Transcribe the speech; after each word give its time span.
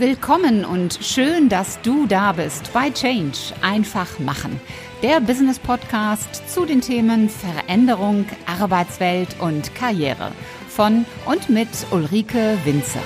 Willkommen 0.00 0.64
und 0.64 0.98
schön, 1.02 1.50
dass 1.50 1.78
du 1.82 2.06
da 2.06 2.32
bist 2.32 2.72
bei 2.72 2.88
Change. 2.90 3.36
Einfach 3.60 4.18
machen. 4.18 4.58
Der 5.02 5.20
Business 5.20 5.58
Podcast 5.58 6.48
zu 6.48 6.64
den 6.64 6.80
Themen 6.80 7.28
Veränderung, 7.28 8.24
Arbeitswelt 8.46 9.28
und 9.40 9.74
Karriere. 9.74 10.32
Von 10.70 11.04
und 11.26 11.50
mit 11.50 11.68
Ulrike 11.90 12.56
Winzer. 12.64 13.02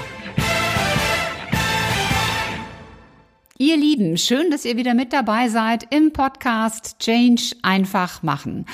Ihr 3.57 3.77
Lieben, 3.77 4.17
schön, 4.17 4.51
dass 4.51 4.65
ihr 4.65 4.77
wieder 4.77 4.95
mit 4.95 5.13
dabei 5.13 5.49
seid 5.49 5.87
im 5.95 6.13
Podcast 6.13 6.99
Change 6.99 7.55
einfach 7.63 8.25
machen. 8.25 8.67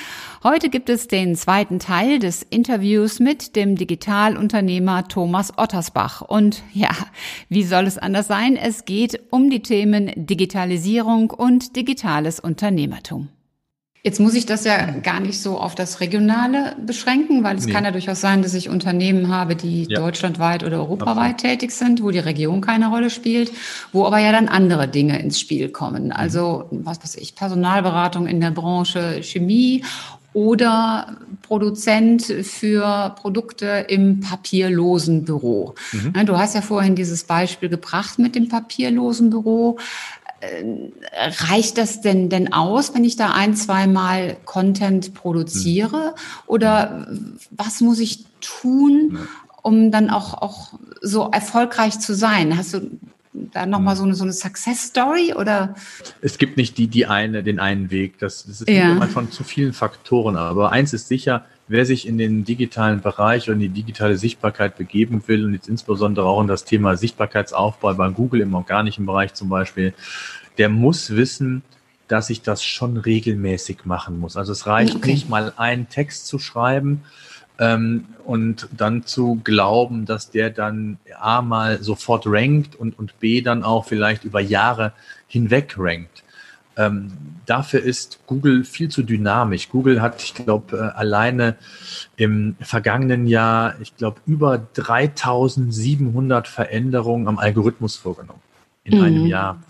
Heute 0.43 0.69
gibt 0.69 0.89
es 0.89 1.07
den 1.07 1.35
zweiten 1.35 1.77
Teil 1.77 2.17
des 2.17 2.41
Interviews 2.41 3.19
mit 3.19 3.55
dem 3.55 3.75
Digitalunternehmer 3.75 5.07
Thomas 5.07 5.55
Ottersbach. 5.55 6.21
Und 6.21 6.63
ja, 6.73 6.89
wie 7.47 7.61
soll 7.61 7.85
es 7.85 7.99
anders 7.99 8.25
sein? 8.25 8.55
Es 8.55 8.85
geht 8.85 9.21
um 9.29 9.51
die 9.51 9.61
Themen 9.61 10.13
Digitalisierung 10.15 11.29
und 11.29 11.75
digitales 11.75 12.39
Unternehmertum. 12.39 13.29
Jetzt 14.03 14.19
muss 14.19 14.33
ich 14.33 14.47
das 14.47 14.63
ja 14.63 14.83
gar 15.03 15.19
nicht 15.19 15.39
so 15.39 15.59
auf 15.59 15.75
das 15.75 15.99
Regionale 15.99 16.75
beschränken, 16.83 17.43
weil 17.43 17.57
es 17.57 17.67
nee. 17.67 17.71
kann 17.71 17.83
ja 17.83 17.91
durchaus 17.91 18.19
sein, 18.19 18.41
dass 18.41 18.55
ich 18.55 18.67
Unternehmen 18.67 19.27
habe, 19.27 19.55
die 19.55 19.85
ja. 19.87 19.99
deutschlandweit 19.99 20.63
oder 20.63 20.79
europaweit 20.79 21.35
Absolut. 21.35 21.59
tätig 21.59 21.71
sind, 21.71 22.01
wo 22.01 22.09
die 22.09 22.19
Region 22.19 22.61
keine 22.61 22.87
Rolle 22.87 23.11
spielt, 23.11 23.51
wo 23.93 24.05
aber 24.05 24.17
ja 24.17 24.31
dann 24.31 24.47
andere 24.47 24.87
Dinge 24.87 25.21
ins 25.21 25.39
Spiel 25.39 25.69
kommen. 25.69 26.05
Mhm. 26.05 26.11
Also, 26.13 26.65
was 26.71 27.03
weiß 27.03 27.15
ich, 27.17 27.35
Personalberatung 27.35 28.25
in 28.25 28.41
der 28.41 28.49
Branche 28.49 29.21
Chemie 29.21 29.83
oder 30.33 31.17
Produzent 31.41 32.23
für 32.23 33.13
Produkte 33.21 33.85
im 33.89 34.21
papierlosen 34.21 35.25
Büro. 35.25 35.75
Mhm. 35.91 36.13
Ne, 36.15 36.25
du 36.25 36.37
hast 36.37 36.55
ja 36.55 36.61
vorhin 36.61 36.95
dieses 36.95 37.25
Beispiel 37.25 37.67
gebracht 37.67 38.17
mit 38.17 38.35
dem 38.35 38.47
papierlosen 38.47 39.29
Büro. 39.29 39.77
Äh, 40.41 40.63
reicht 41.49 41.77
das 41.77 42.01
denn 42.01 42.29
denn 42.29 42.51
aus, 42.51 42.95
wenn 42.95 43.03
ich 43.03 43.15
da 43.15 43.31
ein, 43.31 43.55
zwei 43.55 43.85
Mal 43.87 44.37
Content 44.45 45.13
produziere? 45.13 46.15
Oder 46.47 47.07
was 47.51 47.81
muss 47.81 47.99
ich 47.99 48.25
tun, 48.41 49.19
um 49.61 49.91
dann 49.91 50.09
auch, 50.09 50.33
auch 50.33 50.73
so 51.01 51.29
erfolgreich 51.29 51.99
zu 51.99 52.15
sein? 52.15 52.57
Hast 52.57 52.73
du 52.73 52.91
da 53.33 53.65
nochmal 53.65 53.95
so 53.95 54.03
eine, 54.03 54.15
so 54.15 54.23
eine 54.23 54.33
Success 54.33 54.87
Story 54.87 55.33
oder? 55.33 55.75
Es 56.21 56.37
gibt 56.37 56.57
nicht 56.57 56.77
die, 56.77 56.87
die 56.87 57.05
eine, 57.05 57.43
den 57.43 57.59
einen 57.59 57.91
Weg. 57.91 58.17
Das, 58.19 58.45
das 58.45 58.61
ist 58.61 58.69
ja. 58.69 58.91
immer 58.91 59.07
von 59.07 59.31
zu 59.31 59.43
vielen 59.43 59.73
Faktoren. 59.73 60.35
Aber 60.35 60.71
eins 60.71 60.91
ist 60.93 61.07
sicher, 61.07 61.45
wer 61.71 61.85
sich 61.85 62.05
in 62.05 62.17
den 62.17 62.43
digitalen 62.43 63.01
Bereich 63.01 63.49
und 63.49 63.55
in 63.55 63.59
die 63.61 63.69
digitale 63.69 64.17
Sichtbarkeit 64.17 64.77
begeben 64.77 65.23
will 65.27 65.45
und 65.45 65.53
jetzt 65.53 65.69
insbesondere 65.69 66.25
auch 66.25 66.41
in 66.41 66.47
das 66.47 66.65
Thema 66.65 66.97
Sichtbarkeitsaufbau 66.97 67.93
bei 67.93 68.09
Google 68.09 68.41
im 68.41 68.53
organischen 68.53 69.05
Bereich 69.05 69.33
zum 69.33 69.47
Beispiel, 69.47 69.93
der 70.57 70.67
muss 70.67 71.15
wissen, 71.15 71.63
dass 72.09 72.29
ich 72.29 72.41
das 72.41 72.61
schon 72.61 72.97
regelmäßig 72.97 73.85
machen 73.85 74.19
muss. 74.19 74.35
Also 74.35 74.51
es 74.51 74.67
reicht 74.67 74.95
okay. 74.95 75.13
nicht 75.13 75.29
mal 75.29 75.53
einen 75.55 75.87
Text 75.87 76.27
zu 76.27 76.39
schreiben 76.39 77.03
ähm, 77.57 78.05
und 78.25 78.67
dann 78.75 79.05
zu 79.05 79.39
glauben, 79.41 80.05
dass 80.05 80.29
der 80.29 80.49
dann 80.49 80.97
A 81.17 81.41
mal 81.41 81.81
sofort 81.81 82.25
rankt 82.27 82.75
und, 82.75 82.99
und 82.99 83.17
B 83.21 83.41
dann 83.41 83.63
auch 83.63 83.85
vielleicht 83.85 84.25
über 84.25 84.41
Jahre 84.41 84.91
hinweg 85.27 85.75
rankt. 85.77 86.23
Ähm, 86.77 87.11
dafür 87.45 87.81
ist 87.81 88.19
Google 88.27 88.63
viel 88.63 88.89
zu 88.89 89.03
dynamisch. 89.03 89.69
Google 89.69 90.01
hat, 90.01 90.23
ich 90.23 90.33
glaube, 90.33 90.77
äh, 90.77 90.97
alleine 90.97 91.55
im 92.15 92.55
vergangenen 92.61 93.27
Jahr, 93.27 93.75
ich 93.81 93.95
glaube, 93.97 94.21
über 94.25 94.57
3700 94.57 96.47
Veränderungen 96.47 97.27
am 97.27 97.39
Algorithmus 97.39 97.97
vorgenommen 97.97 98.41
in 98.83 98.97
mhm. 98.97 99.03
einem 99.03 99.25
Jahr. 99.25 99.61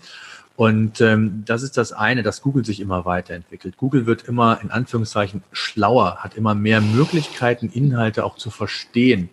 Und 0.54 1.00
ähm, 1.00 1.42
das 1.46 1.62
ist 1.62 1.76
das 1.76 1.92
eine, 1.92 2.22
dass 2.22 2.42
Google 2.42 2.64
sich 2.64 2.80
immer 2.80 3.04
weiterentwickelt. 3.04 3.76
Google 3.78 4.06
wird 4.06 4.22
immer 4.22 4.60
in 4.62 4.70
Anführungszeichen 4.70 5.42
schlauer, 5.50 6.18
hat 6.18 6.34
immer 6.36 6.54
mehr 6.54 6.80
Möglichkeiten, 6.80 7.68
Inhalte 7.68 8.24
auch 8.24 8.36
zu 8.36 8.50
verstehen. 8.50 9.28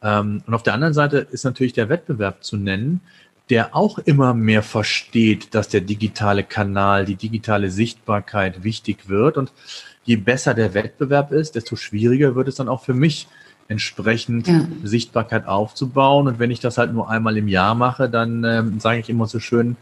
Ähm, 0.00 0.42
und 0.46 0.54
auf 0.54 0.62
der 0.62 0.74
anderen 0.74 0.94
Seite 0.94 1.18
ist 1.18 1.44
natürlich 1.44 1.72
der 1.72 1.88
Wettbewerb 1.88 2.44
zu 2.44 2.56
nennen, 2.56 3.00
der 3.50 3.76
auch 3.76 3.98
immer 3.98 4.32
mehr 4.34 4.62
versteht, 4.62 5.54
dass 5.54 5.68
der 5.68 5.82
digitale 5.82 6.44
Kanal, 6.44 7.04
die 7.04 7.16
digitale 7.16 7.70
Sichtbarkeit 7.70 8.64
wichtig 8.64 9.08
wird. 9.08 9.36
Und 9.36 9.52
je 10.04 10.16
besser 10.16 10.54
der 10.54 10.74
Wettbewerb 10.74 11.32
ist, 11.32 11.54
desto 11.54 11.76
schwieriger 11.76 12.34
wird 12.34 12.48
es 12.48 12.54
dann 12.54 12.68
auch 12.68 12.82
für 12.82 12.94
mich, 12.94 13.28
entsprechend 13.68 14.46
ja. 14.46 14.66
Sichtbarkeit 14.82 15.46
aufzubauen. 15.46 16.28
Und 16.28 16.38
wenn 16.38 16.50
ich 16.50 16.60
das 16.60 16.78
halt 16.78 16.92
nur 16.92 17.08
einmal 17.08 17.36
im 17.36 17.48
Jahr 17.48 17.74
mache, 17.74 18.08
dann 18.08 18.44
ähm, 18.44 18.80
sage 18.80 19.00
ich 19.00 19.08
immer 19.08 19.26
so 19.26 19.40
schön, 19.40 19.76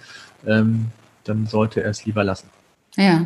ähm, 0.46 0.86
dann 1.24 1.46
sollte 1.46 1.82
er 1.82 1.90
es 1.90 2.04
lieber 2.04 2.24
lassen. 2.24 2.48
Ja, 2.96 3.24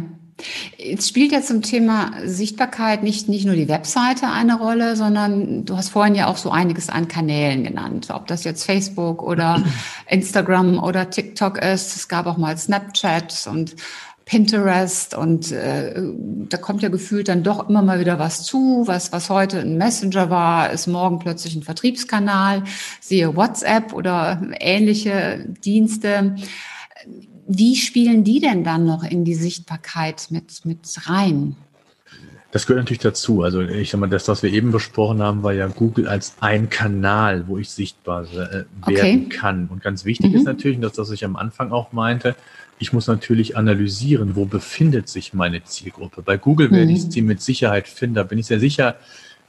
Jetzt 0.76 1.08
spielt 1.08 1.32
ja 1.32 1.40
zum 1.40 1.62
Thema 1.62 2.12
Sichtbarkeit 2.24 3.02
nicht, 3.02 3.28
nicht 3.28 3.46
nur 3.46 3.54
die 3.54 3.68
Webseite 3.68 4.28
eine 4.28 4.58
Rolle, 4.58 4.94
sondern 4.94 5.64
du 5.64 5.76
hast 5.76 5.88
vorhin 5.88 6.14
ja 6.14 6.26
auch 6.26 6.36
so 6.36 6.50
einiges 6.50 6.90
an 6.90 7.08
Kanälen 7.08 7.64
genannt. 7.64 8.08
Ob 8.10 8.26
das 8.26 8.44
jetzt 8.44 8.64
Facebook 8.64 9.22
oder 9.22 9.62
Instagram 10.08 10.82
oder 10.82 11.08
TikTok 11.08 11.58
ist. 11.58 11.96
Es 11.96 12.08
gab 12.08 12.26
auch 12.26 12.36
mal 12.36 12.56
Snapchat 12.56 13.48
und 13.50 13.76
Pinterest 14.26 15.14
und 15.14 15.52
äh, 15.52 16.02
da 16.48 16.56
kommt 16.56 16.82
ja 16.82 16.88
gefühlt 16.88 17.28
dann 17.28 17.44
doch 17.44 17.68
immer 17.68 17.80
mal 17.80 18.00
wieder 18.00 18.18
was 18.18 18.42
zu. 18.42 18.82
Was, 18.86 19.12
was 19.12 19.30
heute 19.30 19.60
ein 19.60 19.78
Messenger 19.78 20.30
war, 20.30 20.70
ist 20.70 20.88
morgen 20.88 21.20
plötzlich 21.20 21.54
ein 21.54 21.62
Vertriebskanal. 21.62 22.64
Siehe 23.00 23.36
WhatsApp 23.36 23.92
oder 23.92 24.42
ähnliche 24.58 25.46
Dienste. 25.64 26.34
Wie 27.46 27.76
spielen 27.76 28.24
die 28.24 28.40
denn 28.40 28.64
dann 28.64 28.86
noch 28.86 29.04
in 29.04 29.24
die 29.24 29.34
Sichtbarkeit 29.34 30.28
mit, 30.30 30.64
mit 30.64 30.80
rein? 31.08 31.56
Das 32.52 32.66
gehört 32.66 32.84
natürlich 32.84 33.02
dazu. 33.02 33.42
Also 33.42 33.60
ich 33.60 33.90
sag 33.90 34.00
mal, 34.00 34.08
das, 34.08 34.28
was 34.28 34.42
wir 34.42 34.50
eben 34.50 34.72
besprochen 34.72 35.20
haben, 35.20 35.42
war 35.42 35.52
ja 35.52 35.66
Google 35.66 36.08
als 36.08 36.36
ein 36.40 36.70
Kanal, 36.70 37.48
wo 37.48 37.58
ich 37.58 37.70
sichtbar 37.70 38.24
äh, 38.24 38.36
werden 38.36 38.66
okay. 38.82 39.26
kann. 39.28 39.68
Und 39.70 39.82
ganz 39.82 40.04
wichtig 40.04 40.30
mhm. 40.30 40.36
ist 40.36 40.44
natürlich, 40.44 40.80
dass 40.80 40.92
das 40.92 41.10
ich 41.10 41.24
am 41.24 41.36
Anfang 41.36 41.70
auch 41.70 41.92
meinte, 41.92 42.34
ich 42.78 42.92
muss 42.92 43.06
natürlich 43.08 43.56
analysieren, 43.56 44.36
wo 44.36 44.44
befindet 44.44 45.08
sich 45.08 45.34
meine 45.34 45.64
Zielgruppe. 45.64 46.22
Bei 46.22 46.36
Google 46.36 46.70
werde 46.70 46.92
ich 46.92 47.04
mhm. 47.04 47.10
sie 47.10 47.22
mit 47.22 47.42
Sicherheit 47.42 47.88
finden. 47.88 48.16
Da 48.16 48.22
bin 48.22 48.38
ich 48.38 48.46
sehr 48.46 48.60
sicher, 48.60 48.96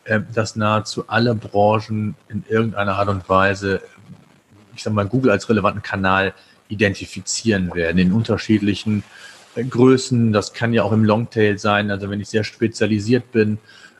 äh, 0.03 0.21
dass 0.33 0.55
nahezu 0.55 1.07
alle 1.07 1.35
Branchen 1.35 2.15
in 2.29 2.43
irgendeiner 2.49 2.95
Art 2.95 3.09
und 3.09 3.29
Weise, 3.29 3.81
ich 4.75 4.83
sag 4.83 4.93
mal, 4.93 5.05
Google 5.05 5.31
als 5.31 5.49
relevanten 5.49 5.81
Kanal 5.81 6.33
identifizieren 6.69 7.73
werden 7.73 7.97
in 7.97 8.11
unterschiedlichen 8.11 9.03
äh, 9.55 9.63
Größen. 9.63 10.31
Das 10.33 10.53
kann 10.53 10.73
ja 10.73 10.83
auch 10.83 10.91
im 10.91 11.03
Longtail 11.03 11.57
sein, 11.57 11.91
also 11.91 12.09
wenn 12.09 12.19
ich 12.19 12.29
sehr 12.29 12.43
spezialisiert 12.43 13.31
bin, 13.31 13.57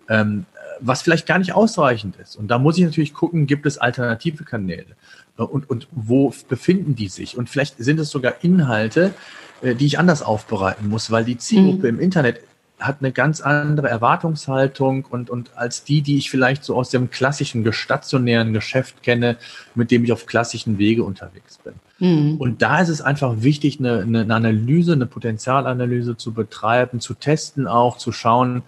ähm, 0.09 0.45
was 0.79 1.01
vielleicht 1.01 1.25
gar 1.25 1.39
nicht 1.39 1.53
ausreichend 1.53 2.15
ist. 2.17 2.35
Und 2.35 2.49
da 2.49 2.59
muss 2.59 2.77
ich 2.77 2.83
natürlich 2.83 3.13
gucken, 3.13 3.47
gibt 3.47 3.65
es 3.65 3.77
alternative 3.77 4.43
Kanäle 4.43 4.95
äh, 5.37 5.43
und, 5.43 5.69
und 5.69 5.87
wo 5.91 6.33
befinden 6.47 6.95
die 6.95 7.09
sich? 7.09 7.37
Und 7.37 7.49
vielleicht 7.49 7.75
sind 7.77 7.99
es 7.99 8.09
sogar 8.09 8.35
Inhalte, 8.43 9.13
äh, 9.61 9.75
die 9.75 9.85
ich 9.85 9.99
anders 9.99 10.21
aufbereiten 10.21 10.87
muss, 10.87 11.11
weil 11.11 11.25
die 11.25 11.37
Zielgruppe 11.37 11.91
mhm. 11.91 11.97
im 11.97 11.99
Internet 11.99 12.41
hat 12.79 12.97
eine 12.99 13.11
ganz 13.11 13.41
andere 13.41 13.89
Erwartungshaltung 13.89 15.05
und, 15.05 15.29
und 15.31 15.57
als 15.57 15.83
die, 15.83 16.01
die 16.01 16.17
ich 16.17 16.29
vielleicht 16.29 16.63
so 16.63 16.75
aus 16.75 16.89
dem 16.89 17.09
klassischen 17.09 17.71
stationären 17.73 18.53
Geschäft 18.53 19.01
kenne, 19.01 19.37
mit 19.73 19.89
dem 19.89 20.03
ich 20.03 20.11
auf 20.11 20.27
klassischen 20.27 20.77
Wege 20.77 21.03
unterwegs 21.03 21.57
bin. 21.57 21.73
Mhm. 21.99 22.37
Und 22.37 22.61
da 22.61 22.79
ist 22.79 22.89
es 22.89 23.01
einfach 23.01 23.41
wichtig, 23.41 23.79
eine, 23.79 24.01
eine 24.01 24.33
Analyse, 24.33 24.93
eine 24.93 25.07
Potenzialanalyse 25.07 26.17
zu 26.17 26.33
betreiben, 26.33 26.99
zu 26.99 27.15
testen 27.15 27.65
auch, 27.65 27.97
zu 27.97 28.11
schauen, 28.11 28.61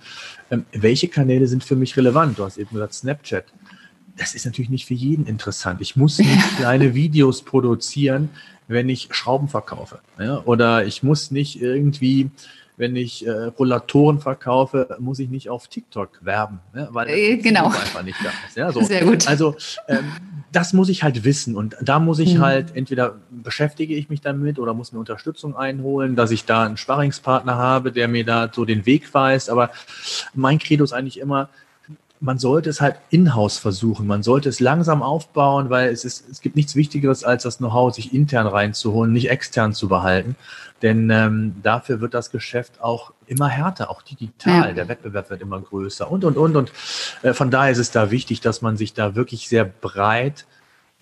ähm, 0.50 0.66
welche 0.72 1.08
Kanäle 1.08 1.48
sind 1.48 1.64
für 1.64 1.76
mich 1.76 1.96
relevant. 1.96 2.40
Du 2.40 2.46
hast 2.46 2.58
eben 2.58 2.72
gesagt 2.72 2.96
Snapchat. 2.96 3.46
Das 4.18 4.34
ist 4.34 4.46
natürlich 4.46 4.70
nicht 4.72 4.88
für 4.88 4.96
jeden 4.96 5.28
interessant. 5.28 5.82
Ich 5.82 5.96
muss 5.96 6.18
nicht 6.18 6.32
kleine 6.58 6.96
Videos 6.96 7.44
produzieren, 7.44 8.30
wenn 8.68 8.90
ich 8.90 9.10
Schrauben 9.12 9.50
verkaufe. 9.50 10.00
Ja? 10.20 10.42
Oder 10.46 10.86
ich 10.86 11.04
muss 11.04 11.30
nicht 11.30 11.62
irgendwie 11.62 12.32
wenn 12.80 12.96
ich 12.96 13.28
äh, 13.28 13.30
Rollatoren 13.30 14.22
verkaufe, 14.22 14.96
muss 15.00 15.20
ich 15.20 15.30
nicht 15.30 15.50
auf 15.50 15.68
TikTok 15.68 16.20
werben, 16.22 16.60
ne? 16.74 16.88
weil 16.92 17.10
äh, 17.10 17.36
genau. 17.36 17.66
einfach 17.66 18.04
nicht 18.04 18.18
da 18.24 18.30
ist. 18.48 18.56
Ja? 18.56 18.72
So. 18.72 18.82
Sehr 18.82 19.04
gut. 19.04 19.28
Also 19.28 19.58
ähm, 19.90 20.06
das 20.54 20.72
muss 20.72 20.88
ich 20.88 21.04
halt 21.04 21.26
wissen 21.26 21.58
und 21.58 21.76
da 21.82 22.00
muss 22.00 22.20
ich 22.20 22.36
mhm. 22.36 22.42
halt 22.42 22.78
entweder 22.78 23.18
beschäftige 23.30 23.96
ich 23.96 24.08
mich 24.08 24.22
damit 24.22 24.60
oder 24.60 24.74
muss 24.74 24.94
mir 24.94 25.00
Unterstützung 25.00 25.58
einholen, 25.58 26.16
dass 26.16 26.32
ich 26.32 26.46
da 26.46 26.64
einen 26.64 26.78
Sparringspartner 26.78 27.58
habe, 27.58 27.92
der 27.92 28.08
mir 28.08 28.24
da 28.24 28.50
so 28.52 28.64
den 28.64 28.86
Weg 28.86 29.14
weist. 29.14 29.50
Aber 29.50 29.72
mein 30.34 30.58
Credo 30.58 30.86
ist 30.86 30.94
eigentlich 30.94 31.20
immer, 31.20 31.50
man 32.22 32.40
sollte 32.40 32.70
es 32.70 32.80
halt 32.80 32.96
in-house 33.10 33.58
versuchen. 33.58 34.08
Man 34.08 34.24
sollte 34.24 34.48
es 34.48 34.62
langsam 34.62 35.04
aufbauen, 35.04 35.70
weil 35.70 35.90
es 35.90 36.06
ist, 36.06 36.30
es 36.30 36.40
gibt 36.40 36.56
nichts 36.56 36.76
Wichtigeres, 36.76 37.26
als 37.26 37.44
das 37.44 37.58
Know-how 37.58 37.94
sich 37.94 38.14
intern 38.14 38.48
reinzuholen, 38.48 39.12
nicht 39.12 39.30
extern 39.30 39.74
zu 39.74 39.90
behalten. 39.90 40.38
Denn 40.82 41.10
ähm, 41.10 41.56
dafür 41.62 42.00
wird 42.00 42.14
das 42.14 42.32
Geschäft 42.32 42.82
auch 42.82 43.14
immer 43.28 43.48
härter, 43.48 43.90
auch 43.90 44.02
digital. 44.02 44.70
Ja. 44.70 44.74
Der 44.74 44.88
Wettbewerb 44.88 45.30
wird 45.30 45.42
immer 45.42 45.60
größer 45.60 46.10
und, 46.10 46.24
und, 46.24 46.38
und. 46.38 46.56
Und 46.56 46.72
äh, 47.22 47.34
von 47.34 47.52
daher 47.52 47.72
ist 47.72 47.80
es 47.80 47.92
da 47.92 48.12
wichtig, 48.12 48.42
dass 48.42 48.62
man 48.62 48.78
sich 48.78 48.94
da 48.94 49.16
wirklich 49.16 49.50
sehr 49.50 49.66
breit 49.66 50.46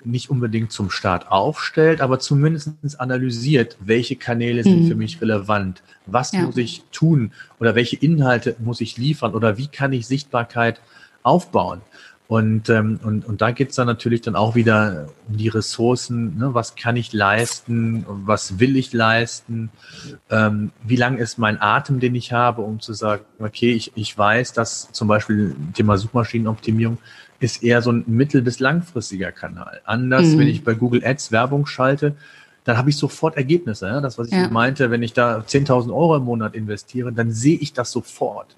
nicht 0.03 0.29
unbedingt 0.29 0.71
zum 0.71 0.89
Start 0.89 1.31
aufstellt, 1.31 2.01
aber 2.01 2.19
zumindest 2.19 2.71
analysiert, 2.99 3.77
welche 3.79 4.15
Kanäle 4.15 4.63
sind 4.63 4.83
mhm. 4.83 4.87
für 4.87 4.95
mich 4.95 5.21
relevant, 5.21 5.81
was 6.05 6.31
ja. 6.31 6.41
muss 6.41 6.57
ich 6.57 6.83
tun 6.91 7.31
oder 7.59 7.75
welche 7.75 7.95
Inhalte 7.95 8.55
muss 8.59 8.79
ich 8.79 8.97
liefern 8.97 9.33
oder 9.33 9.57
wie 9.57 9.67
kann 9.67 9.93
ich 9.93 10.07
Sichtbarkeit 10.07 10.81
aufbauen. 11.23 11.81
Und, 12.27 12.69
ähm, 12.69 12.99
und, 13.03 13.25
und 13.25 13.41
da 13.41 13.51
geht's 13.51 13.75
dann 13.75 13.87
natürlich 13.87 14.19
dann 14.19 14.35
auch 14.35 14.53
wieder 14.53 15.07
um 15.29 15.37
die 15.37 15.47
Ressourcen, 15.47 16.37
ne? 16.37 16.53
was 16.53 16.75
kann 16.75 16.97
ich 16.97 17.13
leisten, 17.13 18.05
was 18.07 18.59
will 18.59 18.75
ich 18.75 18.91
leisten, 18.91 19.69
ähm, 20.29 20.71
wie 20.83 20.97
lang 20.97 21.17
ist 21.19 21.37
mein 21.37 21.61
Atem, 21.61 22.01
den 22.01 22.15
ich 22.15 22.33
habe, 22.33 22.63
um 22.63 22.81
zu 22.81 22.91
sagen, 22.91 23.23
okay, 23.39 23.71
ich, 23.71 23.93
ich 23.95 24.17
weiß, 24.17 24.51
dass 24.51 24.91
zum 24.91 25.07
Beispiel 25.07 25.55
Thema 25.73 25.97
Suchmaschinenoptimierung 25.97 26.97
ist 27.39 27.63
eher 27.63 27.81
so 27.81 27.91
ein 27.91 28.03
mittel- 28.07 28.41
bis 28.41 28.59
langfristiger 28.59 29.31
Kanal. 29.31 29.79
Anders, 29.85 30.25
mhm. 30.25 30.39
wenn 30.39 30.47
ich 30.47 30.65
bei 30.65 30.73
Google 30.73 31.05
Ads 31.05 31.31
Werbung 31.31 31.65
schalte, 31.65 32.15
dann 32.65 32.77
habe 32.77 32.89
ich 32.89 32.97
sofort 32.97 33.37
Ergebnisse. 33.37 33.87
Ja? 33.87 34.01
Das, 34.01 34.17
was 34.17 34.27
ich 34.27 34.33
ja. 34.33 34.49
meinte, 34.49 34.91
wenn 34.91 35.01
ich 35.01 35.13
da 35.13 35.37
10.000 35.39 35.89
Euro 35.89 36.17
im 36.17 36.23
Monat 36.23 36.55
investiere, 36.55 37.13
dann 37.13 37.31
sehe 37.31 37.57
ich 37.57 37.71
das 37.71 37.91
sofort. 37.91 38.57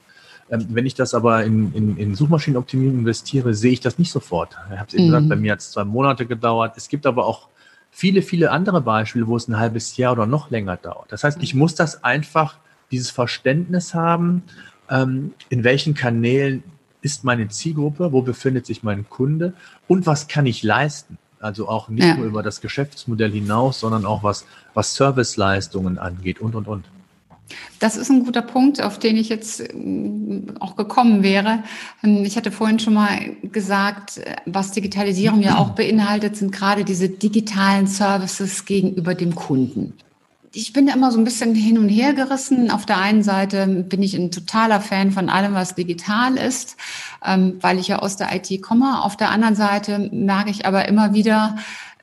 Ähm, 0.52 0.68
wenn 0.70 0.86
ich 0.86 0.96
das 0.96 1.14
aber 1.14 1.44
in, 1.44 1.74
in, 1.74 1.98
in 1.98 2.16
Suchmaschinenoptimierung 2.16 3.00
investiere, 3.00 3.54
sehe 3.54 3.72
ich 3.72 3.80
das 3.80 4.00
nicht 4.00 4.12
sofort. 4.12 4.58
Ich 4.72 4.78
habe 4.78 4.88
es 4.88 4.94
eben 4.94 5.04
mhm. 5.04 5.08
gesagt, 5.08 5.30
bei 5.30 5.36
mir 5.36 5.52
hat 5.52 5.60
es 5.60 5.72
zwei 5.72 5.84
Monate 5.84 6.26
gedauert. 6.26 6.74
Es 6.78 6.90
gibt 6.90 7.06
aber 7.06 7.26
auch 7.26 7.48
viele, 7.92 8.22
viele 8.22 8.52
andere 8.52 8.82
Beispiele, 8.82 9.28
wo 9.28 9.36
es 9.36 9.48
ein 9.48 9.58
halbes 9.58 9.98
Jahr 9.98 10.14
oder 10.14 10.26
noch 10.26 10.50
länger 10.50 10.78
dauert. 10.78 11.12
Das 11.12 11.24
heißt, 11.24 11.42
ich 11.42 11.54
muss 11.54 11.76
das 11.76 12.04
einfach, 12.04 12.58
dieses 12.92 13.12
Verständnis 13.12 13.94
haben, 13.94 14.44
ähm, 14.90 15.34
in 15.50 15.64
welchen 15.64 15.94
Kanälen 15.94 16.64
ist 17.02 17.24
meine 17.24 17.48
Zielgruppe, 17.48 18.12
wo 18.12 18.22
befindet 18.22 18.66
sich 18.66 18.84
mein 18.84 19.08
Kunde 19.10 19.54
und 19.88 20.06
was 20.06 20.28
kann 20.28 20.46
ich 20.46 20.64
leisten. 20.64 21.18
Also 21.40 21.70
auch 21.70 21.88
nicht 21.88 22.06
ja. 22.06 22.16
nur 22.16 22.26
über 22.26 22.44
das 22.44 22.60
Geschäftsmodell 22.60 23.32
hinaus, 23.32 23.80
sondern 23.80 24.06
auch 24.06 24.24
was, 24.24 24.46
was 24.74 24.96
Serviceleistungen 24.96 25.98
angeht 25.98 26.40
und, 26.40 26.56
und, 26.56 26.68
und. 26.68 26.86
Das 27.80 27.98
ist 27.98 28.10
ein 28.10 28.26
guter 28.26 28.42
Punkt, 28.42 28.82
auf 28.82 29.00
den 29.00 29.18
ich 29.18 29.30
jetzt 29.30 29.62
ähm, 29.62 30.48
auch 30.60 30.76
gekommen 30.76 31.24
wäre. 31.24 31.64
Ähm, 32.04 32.24
ich 32.26 32.38
hatte 32.38 32.52
vorhin 32.52 32.80
schon 32.80 32.94
mal 32.94 33.36
gesagt, 33.44 34.22
was 34.46 34.72
Digitalisierung 34.72 35.42
ja 35.42 35.58
auch 35.58 35.72
beinhaltet, 35.72 36.36
sind 36.36 36.52
gerade 36.52 36.84
diese 36.84 37.10
digitalen 37.10 37.88
Services 37.88 38.66
gegenüber 38.66 39.16
dem 39.16 39.36
Kunden. 39.36 39.94
Ich 40.52 40.74
bin 40.74 40.88
immer 40.88 41.12
so 41.12 41.20
ein 41.20 41.24
bisschen 41.24 41.54
hin 41.54 41.78
und 41.78 41.90
her 41.90 42.14
gerissen. 42.14 42.72
Auf 42.72 42.88
der 42.88 42.98
einen 42.98 43.22
Seite 43.22 43.68
bin 43.68 44.02
ich 44.02 44.16
ein 44.16 44.32
totaler 44.32 44.82
Fan 44.82 45.12
von 45.12 45.30
allem, 45.30 45.54
was 45.54 45.76
digital 45.76 46.38
ist, 46.38 46.76
ähm, 47.24 47.58
weil 47.62 47.78
ich 47.78 47.88
ja 47.90 48.00
aus 48.00 48.18
der 48.18 48.34
IT 48.36 48.62
komme. 48.64 49.04
Auf 49.04 49.16
der 49.16 49.30
anderen 49.30 49.56
Seite 49.56 50.10
merke 50.12 50.50
ich 50.50 50.66
aber 50.66 50.88
immer 50.88 51.14
wieder, 51.14 51.58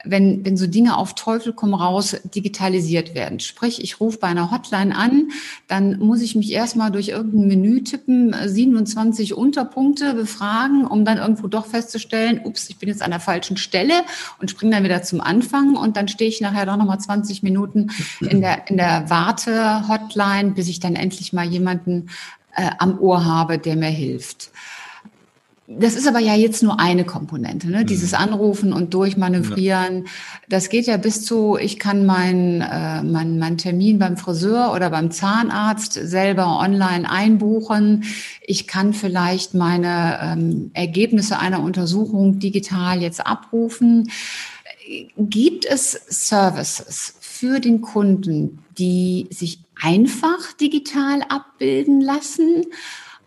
wenn, 0.06 0.44
wenn 0.44 0.56
so 0.56 0.67
Dinge 0.67 0.97
auf 0.97 1.14
Teufel 1.14 1.53
komm 1.53 1.75
raus 1.75 2.17
digitalisiert 2.35 3.14
werden. 3.14 3.41
Sprich, 3.41 3.82
ich 3.82 4.00
rufe 4.00 4.19
bei 4.19 4.29
einer 4.29 4.50
Hotline 4.50 4.97
an, 4.97 5.31
dann 5.69 5.99
muss 5.99 6.23
ich 6.23 6.35
mich 6.35 6.53
erstmal 6.53 6.91
durch 6.91 7.08
irgendein 7.08 7.49
Menü 7.49 7.82
tippen, 7.82 8.35
27 8.44 9.35
Unterpunkte 9.35 10.14
befragen, 10.14 10.87
um 10.87 11.05
dann 11.05 11.19
irgendwo 11.19 11.49
doch 11.49 11.67
festzustellen, 11.67 12.41
ups, 12.44 12.69
ich 12.70 12.79
bin 12.79 12.88
jetzt 12.88 13.03
an 13.03 13.11
der 13.11 13.20
falschen 13.20 13.56
Stelle 13.56 13.94
und 14.41 14.50
springe 14.50 14.75
dann 14.75 14.85
wieder 14.85 15.03
zum 15.03 15.20
Anfang 15.20 15.76
und 15.76 15.97
dann 15.97 16.08
stehe 16.08 16.31
ich 16.31 16.41
nachher 16.41 16.67
doch 16.67 16.76
nochmal 16.76 17.00
20 17.00 17.43
Minuten 17.43 17.91
in 18.20 18.41
der, 18.41 18.69
in 18.69 18.76
der 18.76 19.08
Warte-Hotline, 19.08 20.53
bis 20.53 20.69
ich 20.69 20.81
dann 20.81 20.97
endlich 20.97 21.32
mal 21.32 21.47
jemanden 21.47 22.08
äh, 22.55 22.70
am 22.79 22.99
Ohr 22.99 23.25
habe, 23.25 23.58
der 23.58 23.76
mir 23.76 23.87
hilft. 23.87 24.50
Das 25.68 25.96
ist 25.96 26.06
aber 26.06 26.20
ja 26.20 26.36
jetzt 26.36 26.62
nur 26.62 26.78
eine 26.78 27.04
Komponente, 27.04 27.68
ne? 27.68 27.84
dieses 27.84 28.12
mhm. 28.12 28.18
Anrufen 28.18 28.72
und 28.72 28.94
Durchmanövrieren. 28.94 30.04
Ja. 30.04 30.10
Das 30.48 30.68
geht 30.68 30.86
ja 30.86 30.96
bis 30.96 31.24
zu, 31.24 31.56
ich 31.60 31.80
kann 31.80 32.06
meinen 32.06 32.60
äh, 32.60 33.02
mein, 33.02 33.40
mein 33.40 33.58
Termin 33.58 33.98
beim 33.98 34.16
Friseur 34.16 34.72
oder 34.72 34.90
beim 34.90 35.10
Zahnarzt 35.10 35.94
selber 35.94 36.60
online 36.60 37.10
einbuchen. 37.10 38.04
Ich 38.42 38.68
kann 38.68 38.92
vielleicht 38.92 39.54
meine 39.54 40.20
ähm, 40.22 40.70
Ergebnisse 40.72 41.40
einer 41.40 41.60
Untersuchung 41.60 42.38
digital 42.38 43.02
jetzt 43.02 43.26
abrufen. 43.26 44.08
Gibt 45.16 45.64
es 45.64 45.90
Services 46.08 47.16
für 47.20 47.58
den 47.58 47.80
Kunden, 47.80 48.60
die 48.78 49.26
sich 49.30 49.58
einfach 49.82 50.52
digital 50.52 51.22
abbilden 51.28 52.00
lassen? 52.00 52.66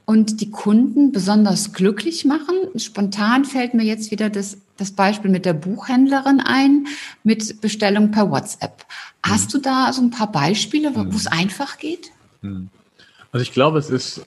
Und 0.09 0.41
die 0.41 0.49
Kunden 0.49 1.11
besonders 1.11 1.71
glücklich 1.71 2.25
machen. 2.25 2.55
Spontan 2.77 3.45
fällt 3.45 3.75
mir 3.75 3.83
jetzt 3.83 4.09
wieder 4.09 4.31
das, 4.31 4.57
das 4.75 4.91
Beispiel 4.91 5.29
mit 5.29 5.45
der 5.45 5.53
Buchhändlerin 5.53 6.41
ein, 6.43 6.87
mit 7.23 7.61
Bestellung 7.61 8.09
per 8.09 8.31
WhatsApp. 8.31 8.87
Hast 9.21 9.49
mhm. 9.49 9.51
du 9.51 9.69
da 9.69 9.93
so 9.93 10.01
ein 10.01 10.09
paar 10.09 10.31
Beispiele, 10.31 10.95
wo 10.95 11.15
es 11.15 11.27
einfach 11.27 11.77
geht? 11.77 12.09
Mhm. 12.41 12.69
Also 13.31 13.43
ich 13.43 13.51
glaube, 13.51 13.77
es 13.77 13.91
ist 13.91 14.25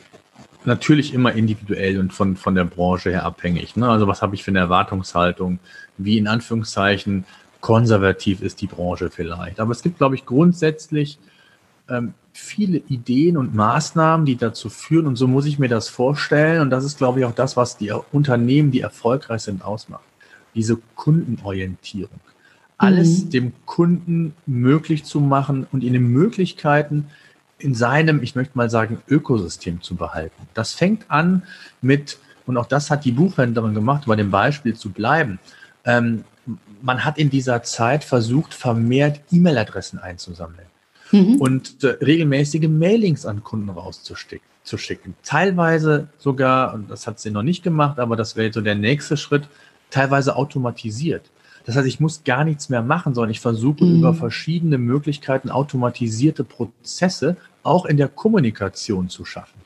natürlich 0.64 1.14
immer 1.14 1.32
individuell 1.32 1.98
und 1.98 2.12
von, 2.12 2.36
von 2.36 2.54
der 2.54 2.64
Branche 2.64 3.10
her 3.10 3.24
abhängig. 3.24 3.74
Ne? 3.74 3.88
Also 3.88 4.06
was 4.06 4.22
habe 4.22 4.36
ich 4.36 4.44
für 4.44 4.52
eine 4.52 4.60
Erwartungshaltung? 4.60 5.58
Wie 5.98 6.16
in 6.16 6.28
Anführungszeichen 6.28 7.24
konservativ 7.60 8.40
ist 8.40 8.60
die 8.60 8.68
Branche 8.68 9.10
vielleicht? 9.10 9.58
Aber 9.58 9.72
es 9.72 9.82
gibt, 9.82 9.98
glaube 9.98 10.14
ich, 10.14 10.26
grundsätzlich 10.26 11.18
ähm, 11.88 12.14
viele 12.32 12.78
Ideen 12.78 13.36
und 13.36 13.54
Maßnahmen, 13.54 14.26
die 14.26 14.36
dazu 14.36 14.68
führen. 14.70 15.06
Und 15.06 15.16
so 15.16 15.28
muss 15.28 15.46
ich 15.46 15.58
mir 15.58 15.68
das 15.68 15.88
vorstellen. 15.88 16.60
Und 16.60 16.70
das 16.70 16.84
ist, 16.84 16.98
glaube 16.98 17.20
ich, 17.20 17.26
auch 17.26 17.34
das, 17.34 17.56
was 17.56 17.76
die 17.76 17.92
Unternehmen, 18.12 18.70
die 18.70 18.80
erfolgreich 18.80 19.42
sind, 19.42 19.62
ausmacht. 19.64 20.02
Diese 20.54 20.78
Kundenorientierung. 20.94 22.20
Alles 22.78 23.24
mhm. 23.24 23.30
dem 23.30 23.52
Kunden 23.66 24.34
möglich 24.46 25.04
zu 25.04 25.20
machen 25.20 25.66
und 25.70 25.84
ihnen 25.84 26.08
Möglichkeiten 26.08 27.06
in 27.58 27.74
seinem, 27.74 28.22
ich 28.22 28.34
möchte 28.34 28.58
mal 28.58 28.70
sagen, 28.70 29.00
Ökosystem 29.08 29.82
zu 29.82 29.94
behalten. 29.94 30.48
Das 30.54 30.72
fängt 30.72 31.08
an 31.10 31.44
mit, 31.80 32.18
und 32.44 32.56
auch 32.56 32.66
das 32.66 32.90
hat 32.90 33.04
die 33.04 33.12
Buchhändlerin 33.12 33.74
gemacht, 33.74 34.04
bei 34.06 34.16
dem 34.16 34.30
Beispiel 34.30 34.74
zu 34.74 34.90
bleiben. 34.90 35.38
Ähm, 35.84 36.24
man 36.80 37.04
hat 37.04 37.18
in 37.18 37.30
dieser 37.30 37.62
Zeit 37.62 38.02
versucht, 38.02 38.52
vermehrt 38.52 39.20
E-Mail-Adressen 39.30 40.00
einzusammeln 40.00 40.71
mhm. 41.12 41.36
und 41.36 41.84
äh, 41.84 41.88
regelmäßige 42.04 42.68
Mailings 42.68 43.26
an 43.26 43.44
Kunden 43.44 43.70
rauszuschicken. 43.70 44.46
Zu 44.64 44.78
schicken. 44.78 45.14
Teilweise 45.24 46.08
sogar, 46.18 46.74
und 46.74 46.88
das 46.88 47.08
hat 47.08 47.18
sie 47.18 47.32
noch 47.32 47.42
nicht 47.42 47.64
gemacht, 47.64 47.98
aber 47.98 48.14
das 48.14 48.36
wäre 48.36 48.52
so 48.52 48.60
der 48.60 48.76
nächste 48.76 49.16
Schritt, 49.16 49.48
teilweise 49.90 50.36
automatisiert. 50.36 51.30
Das 51.64 51.76
heißt, 51.76 51.86
ich 51.86 51.98
muss 51.98 52.22
gar 52.24 52.44
nichts 52.44 52.68
mehr 52.68 52.82
machen, 52.82 53.14
sondern 53.14 53.30
ich 53.30 53.40
versuche 53.40 53.84
mhm. 53.84 53.98
über 53.98 54.14
verschiedene 54.14 54.78
Möglichkeiten 54.78 55.50
automatisierte 55.50 56.44
Prozesse 56.44 57.36
auch 57.64 57.86
in 57.86 57.96
der 57.96 58.08
Kommunikation 58.08 59.08
zu 59.08 59.24
schaffen. 59.24 59.60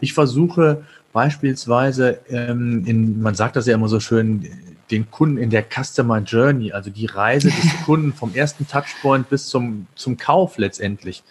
Ich 0.00 0.12
versuche 0.12 0.84
beispielsweise, 1.12 2.20
ähm, 2.28 2.84
in, 2.86 3.22
man 3.22 3.34
sagt 3.34 3.56
das 3.56 3.66
ja 3.66 3.74
immer 3.74 3.88
so 3.88 4.00
schön, 4.00 4.46
den 4.90 5.10
Kunden 5.10 5.38
in 5.38 5.50
der 5.50 5.64
Customer 5.64 6.18
Journey, 6.20 6.72
also 6.72 6.90
die 6.90 7.06
Reise 7.06 7.48
des 7.48 7.70
Kunden 7.84 8.12
vom 8.12 8.34
ersten 8.34 8.66
Touchpoint 8.66 9.28
bis 9.28 9.46
zum, 9.48 9.86
zum 9.94 10.16
Kauf 10.16 10.58
letztendlich 10.58 11.22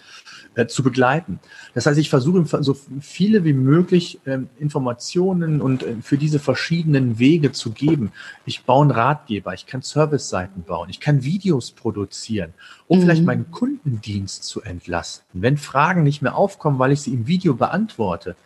äh, 0.55 0.67
zu 0.67 0.83
begleiten. 0.83 1.39
Das 1.73 1.85
heißt, 1.85 1.99
ich 1.99 2.09
versuche 2.09 2.63
so 2.63 2.77
viele 3.01 3.43
wie 3.43 3.53
möglich 3.53 4.19
ähm, 4.25 4.49
Informationen 4.57 5.61
und 5.61 5.83
äh, 5.83 5.95
für 6.01 6.17
diese 6.17 6.39
verschiedenen 6.39 7.19
Wege 7.19 7.51
zu 7.51 7.71
geben. 7.71 8.11
Ich 8.45 8.63
baue 8.63 8.83
einen 8.83 8.91
Ratgeber, 8.91 9.53
ich 9.53 9.65
kann 9.65 9.81
Service-Seiten 9.81 10.63
bauen, 10.63 10.89
ich 10.89 11.01
kann 11.01 11.23
Videos 11.23 11.71
produzieren, 11.71 12.53
um 12.87 12.99
mhm. 12.99 13.01
vielleicht 13.01 13.23
meinen 13.23 13.51
Kundendienst 13.51 14.45
zu 14.45 14.61
entlasten. 14.61 15.41
Wenn 15.41 15.57
Fragen 15.57 16.03
nicht 16.03 16.21
mehr 16.21 16.35
aufkommen, 16.35 16.79
weil 16.79 16.93
ich 16.93 17.01
sie 17.01 17.13
im 17.13 17.27
Video 17.27 17.55
beantworte, 17.55 18.37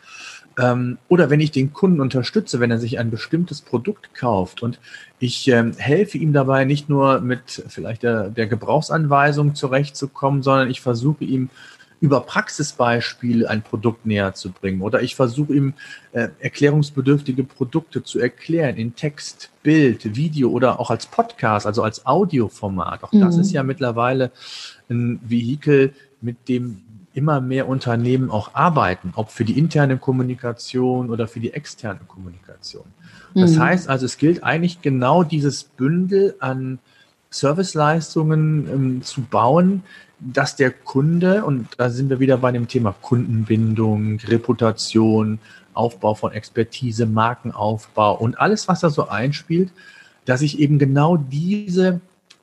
oder 1.08 1.30
wenn 1.30 1.39
ich 1.39 1.51
den 1.51 1.74
Kunden 1.74 2.01
unterstütze, 2.01 2.60
wenn 2.60 2.72
er 2.72 2.80
sich 2.80 3.00
ein 3.00 3.12
bestimmtes 3.12 3.62
Produkt 3.62 4.13
kauft 4.13 4.62
und 4.62 4.80
ich 5.20 5.48
ähm, 5.48 5.74
helfe 5.78 6.18
ihm 6.18 6.34
dabei, 6.34 6.66
nicht 6.66 6.89
nur 6.89 7.22
mit 7.22 7.63
vielleicht 7.68 8.04
der, 8.04 8.30
der 8.30 8.48
Gebrauchsanweisung 8.48 9.56
zurechtzukommen, 9.56 10.44
sondern 10.44 10.70
ich 10.70 10.82
versuche 10.82 11.24
ihm 11.24 11.50
über 12.01 12.22
Praxisbeispiele 12.22 13.50
ein 13.50 13.62
Produkt 13.62 14.06
näher 14.06 14.34
zu 14.34 14.51
bringen 14.51 14.82
oder 14.82 15.01
ich 15.01 15.16
versuche 15.16 15.54
ihm 15.54 15.74
äh, 16.13 16.30
erklärungsbedürftige 16.39 17.44
Produkte 17.44 18.04
zu 18.04 18.20
erklären 18.20 18.78
in 18.78 18.96
Text, 18.96 19.51
Bild, 19.63 20.16
Video 20.16 20.50
oder 20.50 20.80
auch 20.80 20.89
als 20.89 21.06
Podcast, 21.06 21.68
also 21.68 21.84
als 21.84 22.06
Audioformat. 22.06 23.04
Auch 23.04 23.12
mhm. 23.12 23.22
das 23.22 23.38
ist 23.38 23.51
ja 23.51 23.63
mittlerweile 23.63 24.32
ein 24.89 25.20
Vehikel, 25.24 25.94
mit 26.22 26.50
dem 26.50 26.82
immer 27.20 27.42
mehr 27.42 27.68
Unternehmen 27.68 28.32
auch 28.32 28.56
arbeiten, 28.56 29.12
ob 29.16 29.30
für 29.30 29.44
die 29.44 29.60
interne 29.60 29.98
Kommunikation 29.98 31.10
oder 31.10 31.28
für 31.28 31.42
die 31.42 31.54
externe 31.54 32.00
Kommunikation. 32.08 32.86
Das 33.36 33.52
mhm. 33.52 33.60
heißt 33.60 33.90
also, 33.90 34.06
es 34.06 34.18
gilt 34.18 34.42
eigentlich 34.42 34.82
genau 34.82 35.24
dieses 35.24 35.66
Bündel 35.66 36.36
an 36.40 36.80
Serviceleistungen 37.30 38.70
ähm, 38.74 39.02
zu 39.04 39.22
bauen, 39.22 39.84
dass 40.20 40.56
der 40.56 40.72
Kunde, 40.72 41.44
und 41.44 41.68
da 41.78 41.90
sind 41.90 42.10
wir 42.10 42.22
wieder 42.22 42.38
bei 42.38 42.54
dem 42.54 42.70
Thema 42.70 42.96
Kundenbindung, 43.02 44.20
Reputation, 44.26 45.40
Aufbau 45.74 46.16
von 46.16 46.32
Expertise, 46.32 47.06
Markenaufbau 47.06 48.18
und 48.18 48.40
alles, 48.40 48.70
was 48.70 48.80
da 48.80 48.90
so 48.90 49.10
einspielt, 49.10 49.72
dass 50.24 50.42
ich 50.42 50.60
eben 50.60 50.80
genau 50.80 51.18
diese 51.18 52.00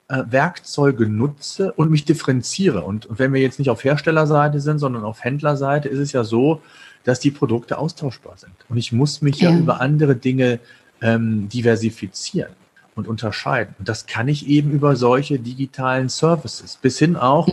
äh, 0.08 0.22
Werkzeuge 0.28 1.08
nutze 1.08 1.72
und 1.72 1.90
mich 1.90 2.04
differenziere. 2.04 2.82
Und, 2.82 3.06
und 3.06 3.18
wenn 3.18 3.32
wir 3.32 3.40
jetzt 3.40 3.58
nicht 3.58 3.70
auf 3.70 3.84
Herstellerseite 3.84 4.60
sind, 4.60 4.78
sondern 4.78 5.04
auf 5.04 5.25
Händlerseite, 5.25 5.88
ist 5.88 5.98
es 5.98 6.12
ja 6.12 6.25
so, 6.25 6.62
dass 7.04 7.20
die 7.20 7.30
Produkte 7.30 7.78
austauschbar 7.78 8.36
sind. 8.36 8.54
Und 8.68 8.76
ich 8.76 8.92
muss 8.92 9.22
mich 9.22 9.40
ja, 9.40 9.50
ja 9.50 9.58
über 9.58 9.80
andere 9.80 10.16
Dinge 10.16 10.60
ähm, 11.00 11.48
diversifizieren 11.48 12.52
und 12.94 13.06
unterscheiden. 13.06 13.75
Und 13.78 13.88
das 13.88 14.06
kann 14.06 14.28
ich 14.28 14.48
eben 14.48 14.72
über 14.72 14.96
solche 14.96 15.38
digitalen 15.38 16.08
Services, 16.08 16.78
bis 16.80 16.98
hin 16.98 17.16
auch, 17.16 17.48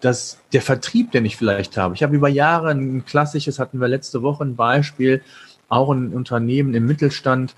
dass 0.00 0.38
der 0.52 0.62
Vertrieb, 0.62 1.12
den 1.12 1.24
ich 1.24 1.36
vielleicht 1.36 1.76
habe. 1.76 1.94
Ich 1.94 2.02
habe 2.02 2.14
über 2.14 2.28
Jahre 2.28 2.70
ein 2.70 3.04
klassisches, 3.06 3.58
hatten 3.58 3.80
wir 3.80 3.88
letzte 3.88 4.22
Woche 4.22 4.44
ein 4.44 4.56
Beispiel, 4.56 5.22
auch 5.68 5.90
ein 5.90 6.12
Unternehmen 6.12 6.74
im 6.74 6.86
Mittelstand, 6.86 7.54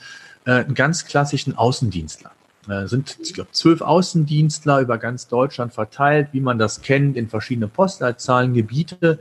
äh, 0.46 0.52
einen 0.52 0.74
ganz 0.74 1.04
klassischen 1.04 1.56
Außendienstler. 1.56 2.30
Äh, 2.68 2.87
sind, 2.87 3.18
ich 3.23 3.35
glaube, 3.35 3.50
zwölf 3.52 3.80
Außendienstler 3.80 4.80
über 4.80 4.99
ganz 4.99 5.28
Deutschland 5.28 5.73
verteilt, 5.73 6.28
wie 6.33 6.40
man 6.40 6.59
das 6.59 6.83
kennt, 6.83 7.16
in 7.16 7.28
verschiedene 7.28 7.68
Postleitzahlen, 7.68 8.54
Gebiete. 8.54 9.18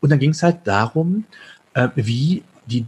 Und 0.00 0.10
dann 0.10 0.18
ging 0.18 0.30
es 0.30 0.42
halt 0.42 0.58
darum, 0.64 1.24
äh, 1.74 1.88
wie 1.94 2.42
die 2.66 2.86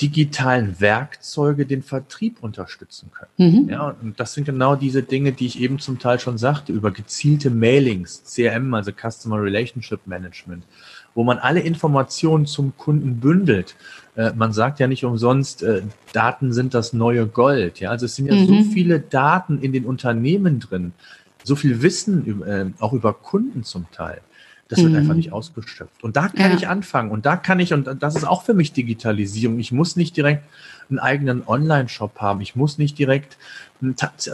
digitalen 0.00 0.78
Werkzeuge 0.78 1.64
den 1.64 1.82
Vertrieb 1.82 2.42
unterstützen 2.42 3.10
können. 3.12 3.62
Mhm. 3.64 3.68
Ja, 3.70 3.96
und 4.02 4.20
das 4.20 4.34
sind 4.34 4.44
genau 4.44 4.76
diese 4.76 5.02
Dinge, 5.02 5.32
die 5.32 5.46
ich 5.46 5.58
eben 5.58 5.78
zum 5.78 5.98
Teil 5.98 6.20
schon 6.20 6.36
sagte, 6.36 6.72
über 6.72 6.90
gezielte 6.90 7.48
Mailings, 7.48 8.22
CRM, 8.24 8.74
also 8.74 8.92
Customer 8.92 9.42
Relationship 9.42 10.06
Management, 10.06 10.64
wo 11.16 11.24
man 11.24 11.38
alle 11.38 11.60
Informationen 11.60 12.46
zum 12.46 12.76
Kunden 12.76 13.18
bündelt. 13.18 13.74
Äh, 14.14 14.32
man 14.36 14.52
sagt 14.52 14.78
ja 14.78 14.86
nicht 14.86 15.04
umsonst, 15.04 15.64
äh, 15.64 15.82
Daten 16.12 16.52
sind 16.52 16.74
das 16.74 16.92
neue 16.92 17.26
Gold. 17.26 17.80
Ja, 17.80 17.90
also 17.90 18.06
es 18.06 18.14
sind 18.14 18.26
ja 18.26 18.34
mhm. 18.34 18.46
so 18.46 18.70
viele 18.70 19.00
Daten 19.00 19.58
in 19.60 19.72
den 19.72 19.86
Unternehmen 19.86 20.60
drin, 20.60 20.92
so 21.42 21.56
viel 21.56 21.82
Wissen 21.82 22.42
äh, 22.42 22.66
auch 22.78 22.92
über 22.92 23.14
Kunden 23.14 23.64
zum 23.64 23.90
Teil. 23.90 24.20
Das 24.68 24.80
wird 24.80 24.90
mhm. 24.92 24.98
einfach 24.98 25.14
nicht 25.14 25.32
ausgeschöpft. 25.32 26.02
Und 26.02 26.16
da 26.16 26.28
kann 26.28 26.50
ja. 26.50 26.56
ich 26.56 26.68
anfangen. 26.68 27.12
Und 27.12 27.24
da 27.24 27.36
kann 27.36 27.60
ich, 27.60 27.72
und 27.72 27.88
das 28.02 28.16
ist 28.16 28.24
auch 28.24 28.42
für 28.42 28.52
mich 28.52 28.72
Digitalisierung. 28.72 29.60
Ich 29.60 29.70
muss 29.70 29.94
nicht 29.94 30.16
direkt 30.16 30.42
einen 30.90 30.98
eigenen 30.98 31.46
Online-Shop 31.46 32.18
haben. 32.20 32.40
Ich 32.40 32.56
muss 32.56 32.76
nicht 32.76 32.98
direkt 32.98 33.38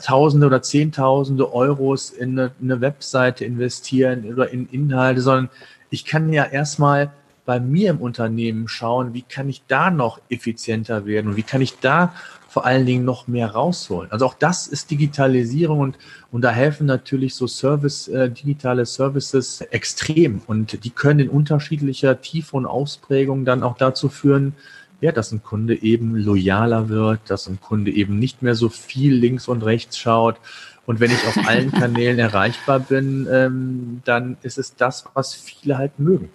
Tausende 0.05 0.47
oder 0.47 0.63
Zehntausende 0.63 1.53
Euros 1.53 2.11
in 2.11 2.39
eine, 2.39 2.53
eine 2.63 2.81
Webseite 2.81 3.45
investieren 3.45 4.25
oder 4.25 4.51
in 4.51 4.69
Inhalte, 4.71 5.21
sondern 5.21 5.51
ich 5.93 6.05
kann 6.05 6.33
ja 6.33 6.45
erstmal 6.45 7.13
bei 7.45 7.61
mir 7.61 7.91
im 7.91 7.99
Unternehmen 7.99 8.69
schauen, 8.69 9.15
wie 9.15 9.23
kann 9.23 9.49
ich 9.49 9.63
da 9.67 9.91
noch 9.91 10.21
effizienter 10.29 11.07
werden 11.07 11.29
und 11.29 11.37
wie 11.37 11.43
kann 11.43 11.61
ich 11.61 11.79
da 11.81 12.15
vor 12.49 12.67
allen 12.67 12.87
Dingen 12.87 13.05
noch 13.05 13.29
mehr 13.29 13.51
rausholen. 13.51 14.13
Also 14.13 14.27
auch 14.27 14.35
das 14.35 14.67
ist 14.67 14.91
Digitalisierung 14.91 15.81
und, 15.81 15.99
und 16.31 16.43
da 16.43 16.51
helfen 16.51 16.87
natürlich 16.87 17.35
so 17.35 17.47
Service, 17.47 18.09
äh, 18.09 18.31
digitale 18.31 18.87
Services 18.87 19.63
extrem 19.71 20.43
und 20.47 20.85
die 20.85 20.91
können 20.91 21.21
in 21.21 21.29
unterschiedlicher 21.29 22.21
Tiefe 22.21 22.57
und 22.57 22.67
Ausprägung 22.67 23.45
dann 23.45 23.63
auch 23.63 23.77
dazu 23.77 24.09
führen, 24.09 24.55
ja, 25.03 25.11
dass 25.11 25.33
ein 25.33 25.43
Kunde 25.43 25.83
eben 25.83 26.15
loyaler 26.15 26.89
wird, 26.89 27.21
dass 27.27 27.49
ein 27.49 27.61
Kunde 27.61 27.91
eben 27.91 28.19
nicht 28.19 28.41
mehr 28.41 28.55
so 28.55 28.69
viel 28.69 29.15
links 29.15 29.49
und 29.49 29.65
rechts 29.65 29.99
schaut. 29.99 30.37
Und 30.87 31.01
wenn 31.01 31.11
ich 31.11 31.27
auf 31.27 31.37
allen 31.47 31.71
Kanälen 31.73 32.19
erreichbar 32.19 32.81
bin, 32.81 33.29
ähm, 33.31 34.03
dann 34.05 34.37
ist 34.43 34.59
es 34.59 34.75
das, 34.75 35.05
was 35.15 35.35
viele 35.35 35.79
halt 35.79 35.99
mögen. 35.99 36.29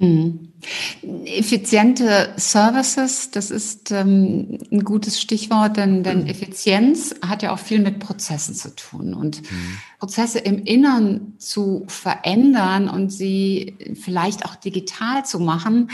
Mhm. 0.00 0.52
Effiziente 1.24 2.32
Services, 2.36 3.32
das 3.32 3.50
ist 3.50 3.90
ähm, 3.90 4.58
ein 4.70 4.84
gutes 4.84 5.20
Stichwort, 5.20 5.76
denn, 5.76 6.04
denn 6.04 6.22
mhm. 6.22 6.26
Effizienz 6.28 7.16
hat 7.26 7.42
ja 7.42 7.52
auch 7.52 7.58
viel 7.58 7.80
mit 7.80 7.98
Prozessen 7.98 8.54
zu 8.54 8.76
tun. 8.76 9.12
Und 9.12 9.42
mhm. 9.42 9.78
Prozesse 9.98 10.38
im 10.38 10.62
Innern 10.62 11.34
zu 11.38 11.84
verändern 11.88 12.88
und 12.88 13.10
sie 13.10 13.76
vielleicht 14.00 14.44
auch 14.44 14.54
digital 14.54 15.24
zu 15.24 15.40
machen, 15.40 15.90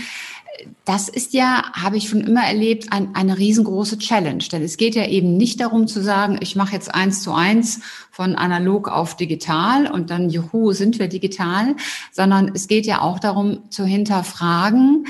das 0.85 1.09
ist 1.09 1.33
ja, 1.33 1.73
habe 1.73 1.97
ich 1.97 2.11
schon 2.11 2.21
immer 2.21 2.45
erlebt, 2.45 2.93
ein, 2.93 3.15
eine 3.15 3.39
riesengroße 3.39 3.99
Challenge. 3.99 4.45
Denn 4.53 4.63
es 4.63 4.77
geht 4.77 4.95
ja 4.95 5.07
eben 5.07 5.37
nicht 5.37 5.61
darum 5.61 5.87
zu 5.87 6.03
sagen, 6.03 6.39
ich 6.41 6.57
mache 6.57 6.75
jetzt 6.75 6.95
eins 6.95 7.23
zu 7.23 7.33
eins 7.33 7.81
von 8.11 8.37
analog 8.37 8.89
auf 8.89 9.17
digital 9.17 9.91
und 9.91 10.11
dann, 10.11 10.29
juhu, 10.29 10.73
sind 10.73 10.99
wir 10.99 11.09
digital, 11.09 11.75
sondern 12.13 12.51
es 12.55 12.69
geht 12.69 12.85
ja 12.85 13.01
auch 13.01 13.19
darum 13.19 13.71
zu 13.71 13.85
hinterfragen, 13.85 15.07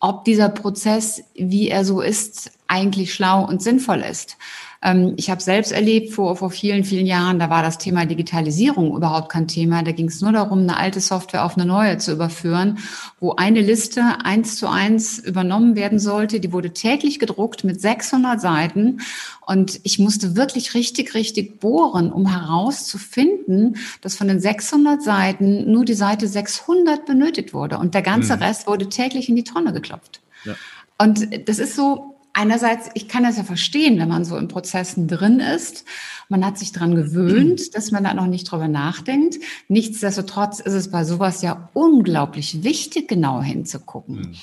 ob 0.00 0.24
dieser 0.24 0.48
Prozess, 0.48 1.22
wie 1.34 1.68
er 1.68 1.84
so 1.84 2.00
ist, 2.00 2.52
eigentlich 2.66 3.12
schlau 3.12 3.44
und 3.44 3.62
sinnvoll 3.62 4.00
ist. 4.00 4.38
Ähm, 4.80 5.14
ich 5.16 5.28
habe 5.30 5.42
selbst 5.42 5.72
erlebt 5.72 6.12
vor, 6.12 6.36
vor 6.36 6.50
vielen, 6.50 6.84
vielen 6.84 7.06
Jahren, 7.06 7.38
da 7.38 7.50
war 7.50 7.62
das 7.62 7.78
Thema 7.78 8.06
Digitalisierung 8.06 8.96
überhaupt 8.96 9.30
kein 9.30 9.48
Thema. 9.48 9.82
Da 9.82 9.92
ging 9.92 10.06
es 10.06 10.20
nur 10.20 10.32
darum, 10.32 10.60
eine 10.60 10.76
alte 10.76 11.00
Software 11.00 11.44
auf 11.44 11.56
eine 11.56 11.66
neue 11.66 11.98
zu 11.98 12.12
überführen, 12.12 12.78
wo 13.18 13.32
eine 13.32 13.60
Liste 13.60 14.02
eins 14.22 14.56
zu 14.56 14.68
eins 14.68 15.18
übernommen 15.18 15.74
werden 15.74 15.98
sollte. 15.98 16.38
Die 16.38 16.52
wurde 16.52 16.72
täglich 16.72 17.18
gedruckt 17.18 17.64
mit 17.64 17.80
600 17.80 18.40
Seiten. 18.40 19.00
Und 19.46 19.80
ich 19.82 19.98
musste 19.98 20.36
wirklich 20.36 20.74
richtig, 20.74 21.14
richtig 21.14 21.58
bohren, 21.58 22.12
um 22.12 22.26
herauszufinden, 22.26 23.76
dass 24.00 24.16
von 24.16 24.28
den 24.28 24.40
600 24.40 25.02
Seiten 25.02 25.72
nur 25.72 25.84
die 25.84 25.94
Seite 25.94 26.28
600 26.28 27.04
benötigt 27.04 27.52
wurde. 27.52 27.78
Und 27.78 27.94
der 27.94 28.02
ganze 28.02 28.36
mhm. 28.36 28.42
Rest 28.42 28.66
wurde 28.68 28.88
täglich 28.88 29.28
in 29.28 29.34
die 29.34 29.44
Tonne 29.44 29.72
geklopft. 29.72 30.20
Ja. 30.44 30.54
Und 30.98 31.48
das 31.48 31.58
ist 31.58 31.74
so, 31.74 32.17
einerseits, 32.38 32.88
ich 32.94 33.08
kann 33.08 33.24
das 33.24 33.36
ja 33.36 33.42
verstehen, 33.42 33.98
wenn 33.98 34.08
man 34.08 34.24
so 34.24 34.36
in 34.36 34.46
Prozessen 34.46 35.08
drin 35.08 35.40
ist. 35.40 35.84
Man 36.28 36.46
hat 36.46 36.56
sich 36.56 36.72
dran 36.72 36.94
gewöhnt, 36.94 37.74
dass 37.74 37.90
man 37.90 38.04
da 38.04 38.14
noch 38.14 38.28
nicht 38.28 38.44
drüber 38.44 38.68
nachdenkt. 38.68 39.38
Nichtsdestotrotz 39.66 40.60
ist 40.60 40.74
es 40.74 40.90
bei 40.90 41.02
sowas 41.04 41.42
ja 41.42 41.68
unglaublich 41.72 42.62
wichtig, 42.62 43.08
genau 43.08 43.42
hinzugucken. 43.42 44.16
Mhm. 44.16 44.34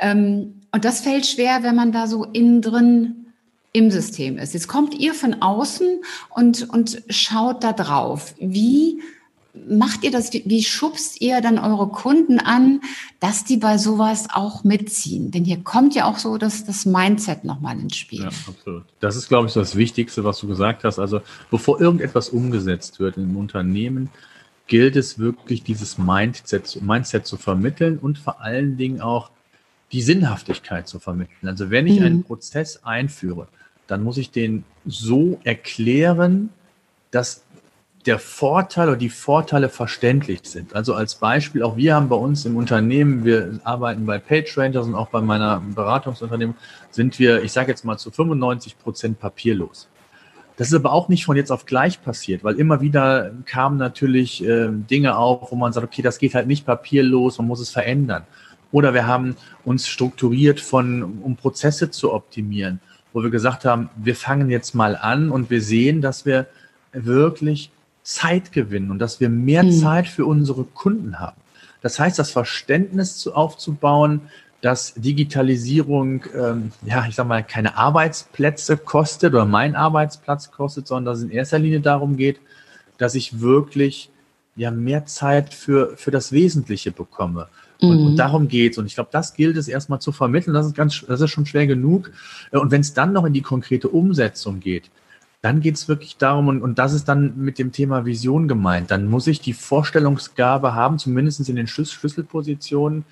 Ähm, 0.00 0.60
und 0.70 0.84
das 0.84 1.00
fällt 1.00 1.26
schwer, 1.26 1.62
wenn 1.62 1.74
man 1.74 1.90
da 1.90 2.06
so 2.06 2.24
innen 2.24 2.62
drin 2.62 3.26
im 3.72 3.90
System 3.90 4.38
ist. 4.38 4.54
Jetzt 4.54 4.68
kommt 4.68 4.94
ihr 4.94 5.14
von 5.14 5.42
außen 5.42 6.02
und, 6.30 6.70
und 6.70 7.02
schaut 7.08 7.64
da 7.64 7.72
drauf. 7.72 8.34
Wie 8.38 9.02
macht 9.54 10.02
ihr 10.02 10.10
das, 10.10 10.32
wie 10.32 10.62
schubst 10.62 11.20
ihr 11.20 11.40
dann 11.40 11.58
eure 11.58 11.88
Kunden 11.88 12.40
an, 12.40 12.80
dass 13.20 13.44
die 13.44 13.56
bei 13.56 13.78
sowas 13.78 14.26
auch 14.32 14.64
mitziehen? 14.64 15.30
Denn 15.30 15.44
hier 15.44 15.62
kommt 15.62 15.94
ja 15.94 16.06
auch 16.06 16.18
so 16.18 16.38
das, 16.38 16.64
das 16.64 16.86
Mindset 16.86 17.44
nochmal 17.44 17.78
ins 17.78 17.96
Spiel. 17.96 18.22
Ja, 18.22 18.28
absolut. 18.28 18.84
Das 19.00 19.16
ist, 19.16 19.28
glaube 19.28 19.46
ich, 19.46 19.54
das 19.54 19.76
Wichtigste, 19.76 20.24
was 20.24 20.40
du 20.40 20.48
gesagt 20.48 20.84
hast. 20.84 20.98
Also 20.98 21.20
bevor 21.50 21.80
irgendetwas 21.80 22.30
umgesetzt 22.30 22.98
wird 22.98 23.16
im 23.16 23.36
Unternehmen, 23.36 24.10
gilt 24.66 24.96
es 24.96 25.18
wirklich, 25.18 25.62
dieses 25.62 25.98
Mindset, 25.98 26.80
Mindset 26.82 27.26
zu 27.26 27.36
vermitteln 27.36 27.98
und 27.98 28.18
vor 28.18 28.40
allen 28.40 28.76
Dingen 28.76 29.00
auch 29.00 29.30
die 29.92 30.02
Sinnhaftigkeit 30.02 30.88
zu 30.88 30.98
vermitteln. 30.98 31.48
Also 31.48 31.70
wenn 31.70 31.86
ich 31.86 32.00
mhm. 32.00 32.06
einen 32.06 32.24
Prozess 32.24 32.82
einführe, 32.82 33.46
dann 33.86 34.02
muss 34.02 34.16
ich 34.16 34.30
den 34.30 34.64
so 34.84 35.38
erklären, 35.44 36.48
dass 37.10 37.43
der 38.06 38.18
Vorteil 38.18 38.88
oder 38.88 38.96
die 38.96 39.08
Vorteile 39.08 39.68
verständlich 39.68 40.40
sind. 40.44 40.74
Also 40.74 40.94
als 40.94 41.14
Beispiel, 41.14 41.62
auch 41.62 41.76
wir 41.76 41.94
haben 41.94 42.08
bei 42.08 42.16
uns 42.16 42.44
im 42.44 42.56
Unternehmen, 42.56 43.24
wir 43.24 43.60
arbeiten 43.64 44.04
bei 44.04 44.18
PageRangers 44.18 44.86
und 44.86 44.94
auch 44.94 45.08
bei 45.08 45.22
meiner 45.22 45.60
Beratungsunternehmen, 45.74 46.54
sind 46.90 47.18
wir, 47.18 47.42
ich 47.42 47.52
sage 47.52 47.70
jetzt 47.70 47.84
mal, 47.84 47.96
zu 47.96 48.10
95 48.10 48.78
Prozent 48.78 49.18
papierlos. 49.18 49.88
Das 50.56 50.68
ist 50.68 50.74
aber 50.74 50.92
auch 50.92 51.08
nicht 51.08 51.24
von 51.24 51.36
jetzt 51.36 51.50
auf 51.50 51.66
gleich 51.66 52.02
passiert, 52.02 52.44
weil 52.44 52.56
immer 52.56 52.80
wieder 52.80 53.32
kamen 53.46 53.76
natürlich 53.76 54.44
äh, 54.44 54.68
Dinge 54.70 55.16
auf, 55.16 55.50
wo 55.50 55.56
man 55.56 55.72
sagt, 55.72 55.86
okay, 55.86 56.02
das 56.02 56.18
geht 56.18 56.34
halt 56.34 56.46
nicht 56.46 56.64
papierlos, 56.64 57.38
man 57.38 57.48
muss 57.48 57.60
es 57.60 57.70
verändern. 57.70 58.24
Oder 58.70 58.94
wir 58.94 59.06
haben 59.06 59.36
uns 59.64 59.88
strukturiert 59.88 60.60
von, 60.60 61.20
um 61.22 61.36
Prozesse 61.36 61.90
zu 61.90 62.12
optimieren, 62.12 62.80
wo 63.12 63.22
wir 63.22 63.30
gesagt 63.30 63.64
haben, 63.64 63.88
wir 63.96 64.14
fangen 64.14 64.50
jetzt 64.50 64.74
mal 64.74 64.96
an 64.96 65.30
und 65.30 65.50
wir 65.50 65.62
sehen, 65.62 66.00
dass 66.00 66.26
wir 66.26 66.46
wirklich 66.92 67.70
Zeit 68.04 68.52
gewinnen 68.52 68.90
und 68.90 69.00
dass 69.00 69.18
wir 69.18 69.28
mehr 69.28 69.64
mhm. 69.64 69.72
Zeit 69.72 70.06
für 70.06 70.26
unsere 70.26 70.64
Kunden 70.64 71.18
haben. 71.18 71.36
Das 71.80 71.98
heißt, 71.98 72.18
das 72.18 72.30
Verständnis 72.30 73.16
zu, 73.16 73.34
aufzubauen, 73.34 74.20
dass 74.60 74.94
Digitalisierung, 74.94 76.24
ähm, 76.34 76.72
ja, 76.86 77.04
ich 77.06 77.16
sag 77.16 77.26
mal, 77.26 77.42
keine 77.42 77.76
Arbeitsplätze 77.76 78.76
kostet 78.76 79.34
oder 79.34 79.44
mein 79.44 79.74
Arbeitsplatz 79.74 80.50
kostet, 80.50 80.86
sondern 80.86 81.06
dass 81.06 81.18
es 81.18 81.24
in 81.24 81.30
erster 81.30 81.58
Linie 81.58 81.80
darum 81.80 82.16
geht, 82.16 82.40
dass 82.96 83.14
ich 83.14 83.40
wirklich 83.40 84.10
ja 84.56 84.70
mehr 84.70 85.04
Zeit 85.06 85.52
für, 85.52 85.96
für 85.96 86.10
das 86.10 86.32
Wesentliche 86.32 86.92
bekomme. 86.92 87.48
Und, 87.80 88.00
mhm. 88.00 88.06
und 88.06 88.16
darum 88.16 88.48
geht's. 88.48 88.78
Und 88.78 88.86
ich 88.86 88.94
glaube, 88.94 89.10
das 89.12 89.34
gilt 89.34 89.56
es 89.56 89.68
erstmal 89.68 90.00
zu 90.00 90.12
vermitteln. 90.12 90.54
Das 90.54 90.66
ist 90.66 90.74
ganz, 90.74 91.04
das 91.06 91.20
ist 91.20 91.30
schon 91.30 91.44
schwer 91.44 91.66
genug. 91.66 92.12
Und 92.50 92.70
wenn 92.70 92.80
es 92.80 92.94
dann 92.94 93.12
noch 93.12 93.24
in 93.24 93.32
die 93.32 93.42
konkrete 93.42 93.88
Umsetzung 93.88 94.60
geht, 94.60 94.90
dann 95.44 95.60
geht 95.60 95.74
es 95.74 95.88
wirklich 95.88 96.16
darum, 96.16 96.48
und, 96.48 96.62
und 96.62 96.78
das 96.78 96.94
ist 96.94 97.06
dann 97.06 97.36
mit 97.36 97.58
dem 97.58 97.70
Thema 97.70 98.06
Vision 98.06 98.48
gemeint, 98.48 98.90
dann 98.90 99.06
muss 99.10 99.26
ich 99.26 99.40
die 99.42 99.52
Vorstellungsgabe 99.52 100.74
haben, 100.74 100.98
zumindest 100.98 101.46
in 101.50 101.56
den 101.56 101.66
Schlüsselpositionen, 101.66 103.04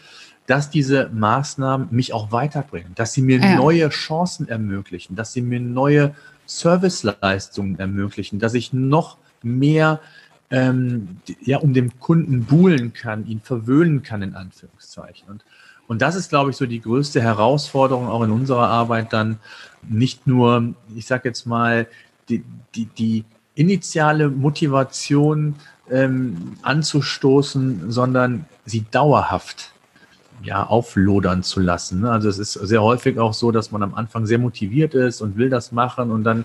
dass 0.46 0.70
diese 0.70 1.10
Maßnahmen 1.12 1.88
mich 1.90 2.14
auch 2.14 2.32
weiterbringen, 2.32 2.92
dass 2.94 3.12
sie 3.12 3.20
mir 3.20 3.38
ja. 3.38 3.56
neue 3.56 3.90
Chancen 3.90 4.48
ermöglichen, 4.48 5.14
dass 5.14 5.34
sie 5.34 5.42
mir 5.42 5.60
neue 5.60 6.14
Serviceleistungen 6.46 7.78
ermöglichen, 7.78 8.38
dass 8.38 8.54
ich 8.54 8.72
noch 8.72 9.18
mehr 9.42 10.00
ähm, 10.48 11.18
ja, 11.42 11.58
um 11.58 11.74
den 11.74 11.98
Kunden 12.00 12.44
buhlen 12.44 12.94
kann, 12.94 13.26
ihn 13.26 13.42
verwöhnen 13.42 14.02
kann, 14.02 14.22
in 14.22 14.34
Anführungszeichen. 14.34 15.28
Und, 15.28 15.44
und 15.86 16.00
das 16.00 16.16
ist, 16.16 16.30
glaube 16.30 16.50
ich, 16.50 16.56
so 16.56 16.64
die 16.64 16.80
größte 16.80 17.20
Herausforderung 17.20 18.08
auch 18.08 18.22
in 18.22 18.30
unserer 18.30 18.68
Arbeit 18.68 19.12
dann, 19.12 19.38
nicht 19.86 20.26
nur, 20.26 20.74
ich 20.94 21.06
sage 21.06 21.28
jetzt 21.28 21.44
mal, 21.44 21.86
die, 22.28 22.44
die, 22.74 22.86
die 22.86 23.24
initiale 23.54 24.28
Motivation 24.28 25.56
ähm, 25.90 26.56
anzustoßen, 26.62 27.90
sondern 27.90 28.46
sie 28.64 28.84
dauerhaft 28.90 29.72
ja, 30.42 30.64
auflodern 30.66 31.42
zu 31.42 31.60
lassen. 31.60 32.00
Ne? 32.00 32.10
Also 32.10 32.28
es 32.28 32.38
ist 32.38 32.52
sehr 32.54 32.82
häufig 32.82 33.18
auch 33.18 33.34
so, 33.34 33.50
dass 33.50 33.70
man 33.70 33.82
am 33.82 33.94
Anfang 33.94 34.26
sehr 34.26 34.38
motiviert 34.38 34.94
ist 34.94 35.20
und 35.20 35.36
will 35.36 35.50
das 35.50 35.72
machen 35.72 36.10
und 36.10 36.24
dann 36.24 36.44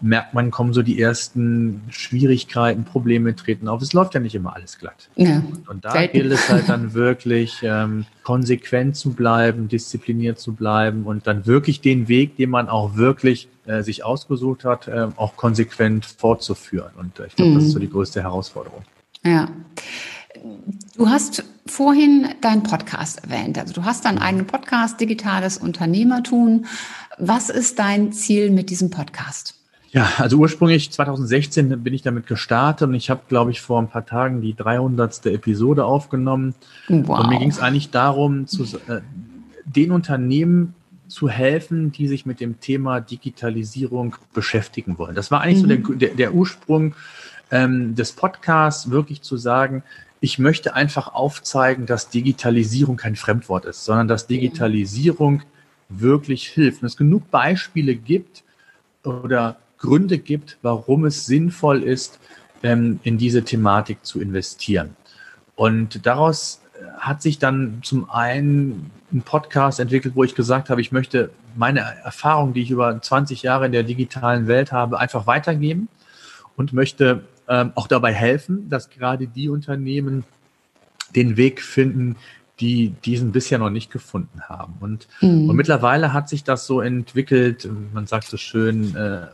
merkt 0.00 0.34
man, 0.34 0.50
kommen 0.50 0.72
so 0.72 0.82
die 0.82 1.00
ersten 1.00 1.82
Schwierigkeiten, 1.90 2.84
Probleme 2.84 3.34
treten 3.36 3.68
auf. 3.68 3.82
Es 3.82 3.92
läuft 3.92 4.14
ja 4.14 4.20
nicht 4.20 4.34
immer 4.34 4.54
alles 4.54 4.78
glatt. 4.78 5.08
Ja, 5.16 5.42
und 5.68 5.84
da 5.84 5.92
selten. 5.92 6.18
gilt 6.18 6.32
es 6.32 6.48
halt 6.48 6.68
dann 6.68 6.94
wirklich 6.94 7.60
ähm, 7.62 8.06
konsequent 8.22 8.96
zu 8.96 9.12
bleiben, 9.12 9.68
diszipliniert 9.68 10.38
zu 10.38 10.52
bleiben 10.52 11.04
und 11.04 11.26
dann 11.26 11.46
wirklich 11.46 11.80
den 11.80 12.08
Weg, 12.08 12.36
den 12.36 12.50
man 12.50 12.68
auch 12.68 12.96
wirklich 12.96 13.48
äh, 13.66 13.82
sich 13.82 14.04
ausgesucht 14.04 14.64
hat, 14.64 14.88
äh, 14.88 15.08
auch 15.16 15.36
konsequent 15.36 16.06
fortzuführen. 16.06 16.90
Und 16.96 17.18
äh, 17.18 17.26
ich 17.26 17.36
glaube, 17.36 17.50
mhm. 17.50 17.54
das 17.56 17.64
ist 17.64 17.72
so 17.72 17.78
die 17.78 17.90
größte 17.90 18.22
Herausforderung. 18.22 18.82
Ja. 19.24 19.48
Du 20.96 21.08
hast 21.08 21.44
vorhin 21.66 22.28
deinen 22.40 22.62
Podcast 22.62 23.24
erwähnt. 23.24 23.58
Also 23.58 23.74
du 23.74 23.84
hast 23.84 24.04
deinen 24.04 24.18
eigenen 24.18 24.46
Podcast, 24.46 25.00
Digitales 25.00 25.58
Unternehmertun. 25.58 26.66
Was 27.18 27.50
ist 27.50 27.78
dein 27.78 28.12
Ziel 28.12 28.50
mit 28.50 28.70
diesem 28.70 28.90
Podcast? 28.90 29.54
Ja, 29.90 30.08
also 30.18 30.36
ursprünglich 30.36 30.90
2016 30.90 31.82
bin 31.82 31.94
ich 31.94 32.02
damit 32.02 32.26
gestartet 32.26 32.88
und 32.88 32.94
ich 32.94 33.08
habe, 33.08 33.22
glaube 33.28 33.50
ich, 33.50 33.60
vor 33.60 33.80
ein 33.80 33.88
paar 33.88 34.04
Tagen 34.04 34.40
die 34.40 34.54
300. 34.54 35.26
Episode 35.26 35.84
aufgenommen. 35.84 36.54
Wow. 36.88 37.20
Und 37.20 37.28
mir 37.30 37.38
ging 37.38 37.48
es 37.48 37.60
eigentlich 37.60 37.90
darum, 37.90 38.46
zu, 38.46 38.64
äh, 38.88 39.00
den 39.64 39.92
Unternehmen 39.92 40.74
zu 41.08 41.28
helfen, 41.28 41.92
die 41.92 42.08
sich 42.08 42.26
mit 42.26 42.40
dem 42.40 42.60
Thema 42.60 43.00
Digitalisierung 43.00 44.16
beschäftigen 44.34 44.98
wollen. 44.98 45.14
Das 45.14 45.30
war 45.30 45.40
eigentlich 45.40 45.62
mhm. 45.62 45.84
so 45.84 45.92
der, 45.92 46.08
der, 46.08 46.16
der 46.16 46.34
Ursprung 46.34 46.94
ähm, 47.50 47.94
des 47.94 48.12
Podcasts, 48.12 48.90
wirklich 48.90 49.22
zu 49.22 49.36
sagen, 49.36 49.82
ich 50.20 50.38
möchte 50.38 50.74
einfach 50.74 51.12
aufzeigen, 51.12 51.86
dass 51.86 52.08
Digitalisierung 52.08 52.96
kein 52.96 53.16
Fremdwort 53.16 53.64
ist, 53.64 53.84
sondern 53.84 54.08
dass 54.08 54.26
Digitalisierung 54.26 55.42
wirklich 55.88 56.48
hilft. 56.48 56.82
Und 56.82 56.86
es 56.86 56.96
genug 56.96 57.30
Beispiele 57.30 57.94
gibt 57.94 58.42
oder 59.04 59.56
Gründe 59.78 60.18
gibt, 60.18 60.58
warum 60.62 61.04
es 61.04 61.26
sinnvoll 61.26 61.82
ist, 61.82 62.18
ähm, 62.62 62.98
in 63.02 63.18
diese 63.18 63.44
Thematik 63.44 64.04
zu 64.04 64.20
investieren. 64.20 64.96
Und 65.54 66.06
daraus 66.06 66.60
hat 66.98 67.22
sich 67.22 67.38
dann 67.38 67.80
zum 67.82 68.10
einen 68.10 68.90
ein 69.12 69.22
Podcast 69.22 69.80
entwickelt, 69.80 70.16
wo 70.16 70.24
ich 70.24 70.34
gesagt 70.34 70.70
habe, 70.70 70.80
ich 70.80 70.92
möchte 70.92 71.30
meine 71.54 71.80
Erfahrung, 71.80 72.52
die 72.52 72.62
ich 72.62 72.70
über 72.70 73.00
20 73.00 73.42
Jahre 73.42 73.66
in 73.66 73.72
der 73.72 73.82
digitalen 73.82 74.46
Welt 74.46 74.72
habe, 74.72 74.98
einfach 74.98 75.26
weitergeben 75.26 75.88
und 76.56 76.72
möchte 76.72 77.24
ähm, 77.48 77.72
auch 77.74 77.86
dabei 77.86 78.12
helfen, 78.12 78.68
dass 78.68 78.90
gerade 78.90 79.26
die 79.26 79.48
Unternehmen 79.48 80.24
den 81.14 81.36
Weg 81.36 81.62
finden, 81.62 82.16
die 82.60 82.90
diesen 83.04 83.32
bisher 83.32 83.58
noch 83.58 83.70
nicht 83.70 83.90
gefunden 83.90 84.42
haben. 84.48 84.74
Und, 84.80 85.08
mhm. 85.20 85.48
und 85.48 85.56
mittlerweile 85.56 86.12
hat 86.12 86.28
sich 86.28 86.42
das 86.42 86.66
so 86.66 86.80
entwickelt, 86.80 87.68
man 87.92 88.06
sagt 88.06 88.24
so 88.24 88.36
schön, 88.36 88.96
äh, 88.96 89.26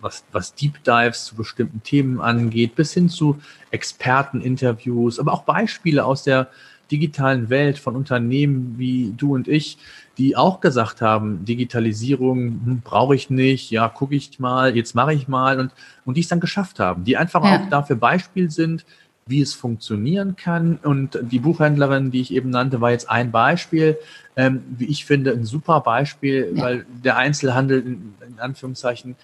was, 0.00 0.24
was 0.32 0.54
Deep 0.54 0.82
Dives 0.84 1.24
zu 1.26 1.34
bestimmten 1.34 1.82
Themen 1.82 2.20
angeht, 2.20 2.74
bis 2.74 2.92
hin 2.92 3.08
zu 3.08 3.40
Experteninterviews, 3.70 5.18
aber 5.18 5.32
auch 5.32 5.44
Beispiele 5.44 6.04
aus 6.04 6.24
der 6.24 6.48
digitalen 6.90 7.48
Welt 7.48 7.78
von 7.78 7.96
Unternehmen 7.96 8.74
wie 8.76 9.14
du 9.16 9.34
und 9.34 9.48
ich, 9.48 9.78
die 10.18 10.36
auch 10.36 10.60
gesagt 10.60 11.00
haben, 11.00 11.44
Digitalisierung 11.44 12.60
hm, 12.64 12.80
brauche 12.84 13.14
ich 13.14 13.30
nicht, 13.30 13.70
ja, 13.70 13.88
gucke 13.88 14.14
ich 14.14 14.38
mal, 14.38 14.76
jetzt 14.76 14.94
mache 14.94 15.14
ich 15.14 15.28
mal 15.28 15.58
und, 15.58 15.72
und 16.04 16.16
die 16.16 16.20
es 16.20 16.28
dann 16.28 16.40
geschafft 16.40 16.78
haben, 16.78 17.04
die 17.04 17.16
einfach 17.16 17.44
ja. 17.44 17.56
auch 17.56 17.68
dafür 17.68 17.96
Beispiel 17.96 18.50
sind, 18.50 18.84
wie 19.26 19.40
es 19.40 19.54
funktionieren 19.54 20.36
kann. 20.36 20.78
Und 20.82 21.18
die 21.22 21.38
Buchhändlerin, 21.38 22.10
die 22.10 22.20
ich 22.20 22.32
eben 22.32 22.50
nannte, 22.50 22.80
war 22.80 22.90
jetzt 22.90 23.10
ein 23.10 23.30
Beispiel, 23.30 23.96
ähm, 24.36 24.62
wie 24.76 24.86
ich 24.86 25.04
finde, 25.04 25.32
ein 25.32 25.44
super 25.44 25.80
Beispiel, 25.80 26.52
ja. 26.54 26.62
weil 26.62 26.86
der 27.02 27.16
Einzelhandel 27.16 27.80
in, 27.80 28.14
in 28.28 28.38
Anführungszeichen 28.38 29.16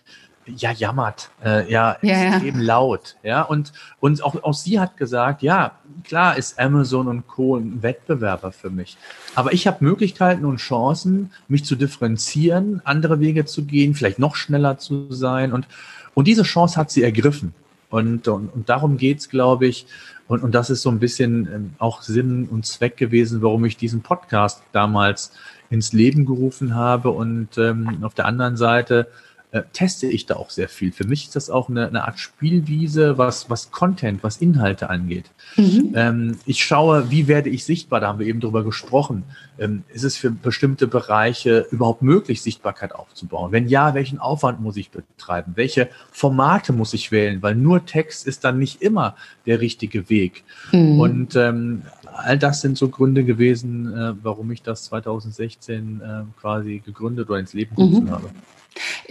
ja 0.47 0.73
jammert, 0.73 1.31
äh, 1.45 1.71
ja, 1.71 1.97
ja 2.03 2.35
extrem 2.35 2.57
ja. 2.57 2.63
laut, 2.63 3.17
ja 3.23 3.43
und 3.43 3.73
und 4.01 4.23
auch 4.25 4.43
auch 4.43 4.55
sie 4.55 4.81
hat 4.81 4.97
gesagt, 4.97 5.43
ja 5.43 5.73
klar 6.05 6.37
ist 6.37 6.59
Amazon 6.59 7.09
und 7.09 7.27
Co 7.27 7.57
ein 7.57 7.83
Wettbewerber 7.83 8.53
für 8.53 8.71
mich, 8.71 8.97
aber 9.35 9.53
ich 9.53 9.67
habe 9.67 9.85
Möglichkeiten 9.85 10.45
und 10.45 10.57
Chancen, 10.57 11.31
mich 11.49 11.65
zu 11.65 11.77
differenzieren, 11.77 12.81
andere 12.85 13.21
Wege 13.21 13.45
zu 13.45 13.65
gehen, 13.65 13.95
vielleicht 13.95 14.19
noch 14.19 14.37
schneller 14.37 14.79
zu 14.79 15.13
sein 15.13 15.53
und 15.53 15.67
und 16.15 16.27
diese 16.27 16.43
Chance 16.43 16.77
hat 16.77 16.91
sie 16.91 17.03
ergriffen 17.03 17.55
und 17.91 18.27
und, 18.29 18.49
und 18.49 18.69
darum 18.69 18.97
geht's, 18.97 19.29
glaube 19.29 19.67
ich. 19.67 19.87
Und, 20.29 20.45
und 20.45 20.55
das 20.55 20.71
ist 20.71 20.83
so 20.83 20.91
ein 20.91 21.01
bisschen 21.01 21.49
ähm, 21.53 21.71
auch 21.79 22.03
Sinn 22.03 22.47
und 22.49 22.65
Zweck 22.65 22.97
gewesen, 22.97 23.43
warum 23.43 23.65
ich 23.65 23.77
diesen 23.77 24.01
Podcast 24.01 24.63
damals 24.71 25.33
ins 25.71 25.93
Leben 25.93 26.25
gerufen 26.25 26.77
habe. 26.77 27.11
Und 27.11 27.59
ähm, 27.59 27.99
auf 28.03 28.15
der 28.15 28.27
anderen 28.27 28.57
Seite 28.57 29.09
äh, 29.53 29.63
teste 29.73 30.07
ich 30.07 30.27
da 30.27 30.37
auch 30.37 30.51
sehr 30.51 30.69
viel. 30.69 30.93
Für 30.93 31.05
mich 31.05 31.25
ist 31.25 31.37
das 31.37 31.51
auch 31.51 31.69
eine, 31.69 31.89
eine 31.89 32.05
Art 32.05 32.21
Spielwiese, 32.21 33.19
was, 33.19 33.51
was 33.51 33.71
Content, 33.71 34.23
was 34.23 34.37
Inhalte 34.37 34.91
angeht. 34.91 35.31
Mhm. 35.57 35.93
Ähm, 35.95 36.37
ich 36.47 36.63
schaue, 36.63 37.11
wie 37.11 37.27
werde 37.27 37.51
ich 37.51 37.65
sichtbar, 37.65 38.01
da 38.01 38.09
haben 38.09 38.21
wir 38.21 38.27
eben 38.27 38.41
drüber 38.41 38.63
gesprochen. 38.63 39.25
Ähm, 39.59 39.83
ist 39.93 40.05
es 40.05 40.17
für 40.17 40.31
bestimmte 40.31 40.87
Bereiche 40.87 41.67
überhaupt 41.71 42.03
möglich, 42.03 42.43
Sichtbarkeit 42.43 42.95
aufzubauen? 42.95 43.51
Wenn 43.51 43.67
ja, 43.67 43.95
welchen 43.95 44.19
Aufwand 44.19 44.61
muss 44.61 44.77
ich 44.77 44.91
betreiben? 44.91 45.53
Welche 45.57 45.89
Formate 46.13 46.73
muss 46.73 46.95
ich 46.95 47.11
wählen? 47.11 47.43
Weil 47.43 47.57
nur 47.57 47.85
Text 47.87 48.27
ist 48.27 48.45
dann 48.45 48.59
nicht 48.59 48.83
immer 48.83 49.17
der 49.47 49.61
richtige 49.61 50.09
Weg. 50.09 50.45
Mhm. 50.71 51.01
Und 51.01 51.37
ähm, 51.37 51.83
all 52.13 52.39
das 52.39 52.61
sind 52.61 52.79
so 52.79 52.89
Gründe 52.89 53.25
gewesen, 53.25 53.93
äh, 53.93 54.13
warum 54.23 54.51
ich 54.53 54.63
das 54.63 54.85
2016 54.85 56.01
äh, 56.01 56.41
quasi 56.41 56.83
gegründet 56.85 57.29
oder 57.29 57.41
ins 57.41 57.53
Leben 57.53 57.75
gerufen 57.75 58.05
mhm. 58.05 58.11
habe. 58.11 58.31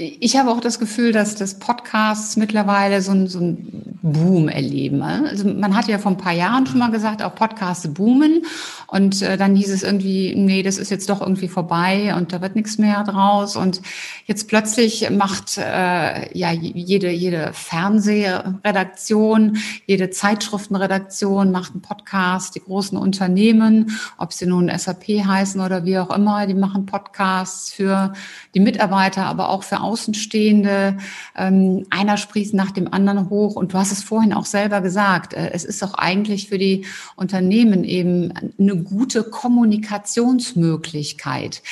Ich 0.02 0.38
habe 0.38 0.50
auch 0.50 0.62
das 0.62 0.80
Gefühl, 0.80 1.12
dass 1.12 1.36
das 1.36 1.60
Podcasts 1.60 2.38
mittlerweile 2.38 3.02
so 3.02 3.12
ein, 3.12 3.28
so 3.28 3.58
Boom 4.02 4.48
erleben. 4.48 5.02
Also 5.02 5.46
man 5.46 5.76
hat 5.76 5.90
ja 5.90 5.98
vor 5.98 6.12
ein 6.12 6.18
paar 6.18 6.32
Jahren 6.32 6.66
schon 6.66 6.80
mal 6.80 6.90
gesagt, 6.90 7.22
auch 7.22 7.36
Podcasts 7.36 7.86
boomen. 7.94 8.44
Und 8.92 9.22
äh, 9.22 9.38
dann 9.38 9.56
hieß 9.56 9.70
es 9.70 9.84
irgendwie, 9.84 10.34
nee, 10.36 10.64
das 10.64 10.78
ist 10.78 10.90
jetzt 10.90 11.10
doch 11.10 11.22
irgendwie 11.22 11.48
vorbei 11.48 12.14
und 12.16 12.34
da 12.34 12.42
wird 12.42 12.56
nichts 12.56 12.78
mehr 12.78 13.04
draus. 13.04 13.56
Und 13.56 13.82
jetzt 14.26 14.48
plötzlich 14.48 15.10
macht 15.12 15.58
äh, 15.58 16.38
ja 16.38 16.52
jede, 16.52 17.12
jede 17.12 17.52
Fernsehredaktion, 17.54 19.58
jede 19.86 20.10
Zeitschriftenredaktion 20.10 21.52
macht 21.52 21.74
einen 21.74 21.82
Podcast. 21.82 22.56
Die 22.56 22.62
großen 22.62 22.98
Unternehmen, 22.98 23.98
ob 24.18 24.34
sie 24.34 24.48
nun 24.48 24.72
SAP 24.76 25.08
heißen 25.08 25.62
oder 25.62 25.86
wie 25.86 26.00
auch 26.00 26.10
immer, 26.10 26.48
die 26.48 26.56
machen 26.56 26.88
Podcasts 26.88 27.72
für 27.72 28.14
die 28.56 28.60
Mitarbeiter, 28.60 29.26
aber 29.26 29.50
auch 29.50 29.64
für 29.64 29.82
Außenstehende. 29.82 30.98
Ähm, 31.36 31.86
einer 31.92 32.18
sprießt 32.18 32.56
nach 32.56 32.72
dem 32.72 32.92
anderen 32.92 33.30
hoch. 33.30 33.56
Und 33.56 33.74
du 33.74 33.78
hast 33.78 33.92
es 33.92 34.04
vorhin 34.04 34.34
auch 34.34 34.46
selber 34.46 34.82
gesagt, 34.82 35.34
äh, 35.34 35.52
es 35.54 35.64
ist 35.64 35.84
doch 35.84 35.94
eigentlich 35.94 36.50
für 36.50 36.58
die 36.58 36.86
Unternehmen 37.16 37.84
eben 37.84 38.34
eine 38.58 38.79
gute 38.84 39.24
Kommunikationsmöglichkeit. 39.24 41.64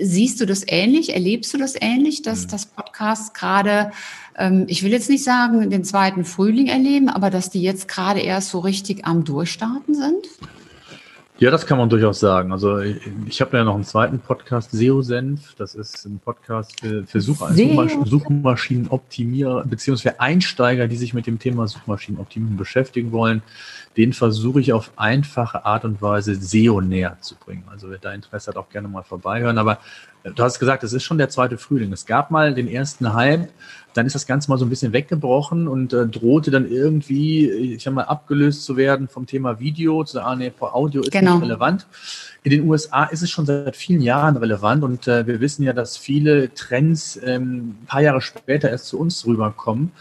Siehst 0.00 0.40
du 0.40 0.46
das 0.46 0.64
ähnlich? 0.66 1.14
Erlebst 1.14 1.54
du 1.54 1.58
das 1.58 1.74
ähnlich, 1.80 2.22
dass 2.22 2.42
hm. 2.42 2.48
das 2.48 2.66
Podcast 2.66 3.34
gerade, 3.34 3.92
ähm, 4.36 4.64
ich 4.68 4.82
will 4.82 4.92
jetzt 4.92 5.10
nicht 5.10 5.24
sagen, 5.24 5.70
den 5.70 5.84
zweiten 5.84 6.24
Frühling 6.24 6.66
erleben, 6.66 7.08
aber 7.08 7.30
dass 7.30 7.50
die 7.50 7.62
jetzt 7.62 7.88
gerade 7.88 8.20
erst 8.20 8.50
so 8.50 8.58
richtig 8.60 9.04
am 9.04 9.24
Durchstarten 9.24 9.94
sind? 9.94 10.26
Ja, 11.38 11.50
das 11.50 11.66
kann 11.66 11.76
man 11.76 11.90
durchaus 11.90 12.18
sagen. 12.18 12.50
Also 12.50 12.78
ich, 12.78 12.98
ich 13.26 13.40
habe 13.42 13.58
ja 13.58 13.64
noch 13.64 13.74
einen 13.74 13.84
zweiten 13.84 14.20
Podcast, 14.20 14.70
SEO-Senf. 14.72 15.54
Das 15.56 15.74
ist 15.74 16.06
ein 16.06 16.18
Podcast 16.18 16.80
für, 16.80 17.04
für 17.06 17.20
Such 17.20 17.46
Suchmaschinenoptimierer 18.04 19.64
beziehungsweise 19.66 20.18
Einsteiger, 20.18 20.88
die 20.88 20.96
sich 20.96 21.12
mit 21.12 21.26
dem 21.26 21.38
Thema 21.38 21.68
Suchmaschinenoptimierung 21.68 22.56
beschäftigen 22.56 23.12
wollen. 23.12 23.42
Den 23.98 24.14
versuche 24.14 24.60
ich 24.60 24.72
auf 24.72 24.92
einfache 24.96 25.66
Art 25.66 25.84
und 25.84 26.00
Weise 26.00 26.34
SEO 26.34 26.80
näher 26.80 27.18
zu 27.20 27.34
bringen. 27.34 27.64
Also 27.70 27.90
wer 27.90 27.98
da 27.98 28.12
Interesse 28.14 28.50
hat, 28.50 28.56
auch 28.56 28.70
gerne 28.70 28.88
mal 28.88 29.02
vorbeihören. 29.02 29.58
Aber 29.58 29.78
du 30.34 30.42
hast 30.42 30.58
gesagt, 30.58 30.84
es 30.84 30.92
ist 30.92 31.04
schon 31.04 31.18
der 31.18 31.28
zweite 31.28 31.58
Frühling. 31.58 31.92
Es 31.92 32.06
gab 32.06 32.30
mal 32.30 32.54
den 32.54 32.68
ersten 32.68 33.14
Hype 33.14 33.48
dann 33.96 34.06
ist 34.06 34.14
das 34.14 34.26
Ganze 34.26 34.50
mal 34.50 34.58
so 34.58 34.66
ein 34.66 34.68
bisschen 34.68 34.92
weggebrochen 34.92 35.68
und 35.68 35.92
äh, 35.92 36.06
drohte 36.06 36.50
dann 36.50 36.70
irgendwie, 36.70 37.48
ich 37.50 37.82
sag 37.82 37.94
mal, 37.94 38.02
abgelöst 38.02 38.64
zu 38.64 38.76
werden 38.76 39.08
vom 39.08 39.26
Thema 39.26 39.58
Video, 39.58 40.04
zu 40.04 40.14
sagen, 40.14 40.26
ah, 40.26 40.36
nee, 40.36 40.52
Audio 40.60 41.02
ist 41.02 41.12
genau. 41.12 41.36
nicht 41.36 41.44
relevant. 41.44 41.86
In 42.42 42.50
den 42.50 42.68
USA 42.68 43.04
ist 43.04 43.22
es 43.22 43.30
schon 43.30 43.46
seit 43.46 43.76
vielen 43.76 44.02
Jahren 44.02 44.36
relevant 44.36 44.84
und 44.84 45.08
äh, 45.08 45.26
wir 45.26 45.40
wissen 45.40 45.62
ja, 45.62 45.72
dass 45.72 45.96
viele 45.96 46.52
Trends 46.52 47.18
ähm, 47.24 47.76
ein 47.82 47.86
paar 47.86 48.02
Jahre 48.02 48.20
später 48.20 48.70
erst 48.70 48.86
zu 48.86 48.98
uns 48.98 49.26
rüberkommen. 49.26 49.92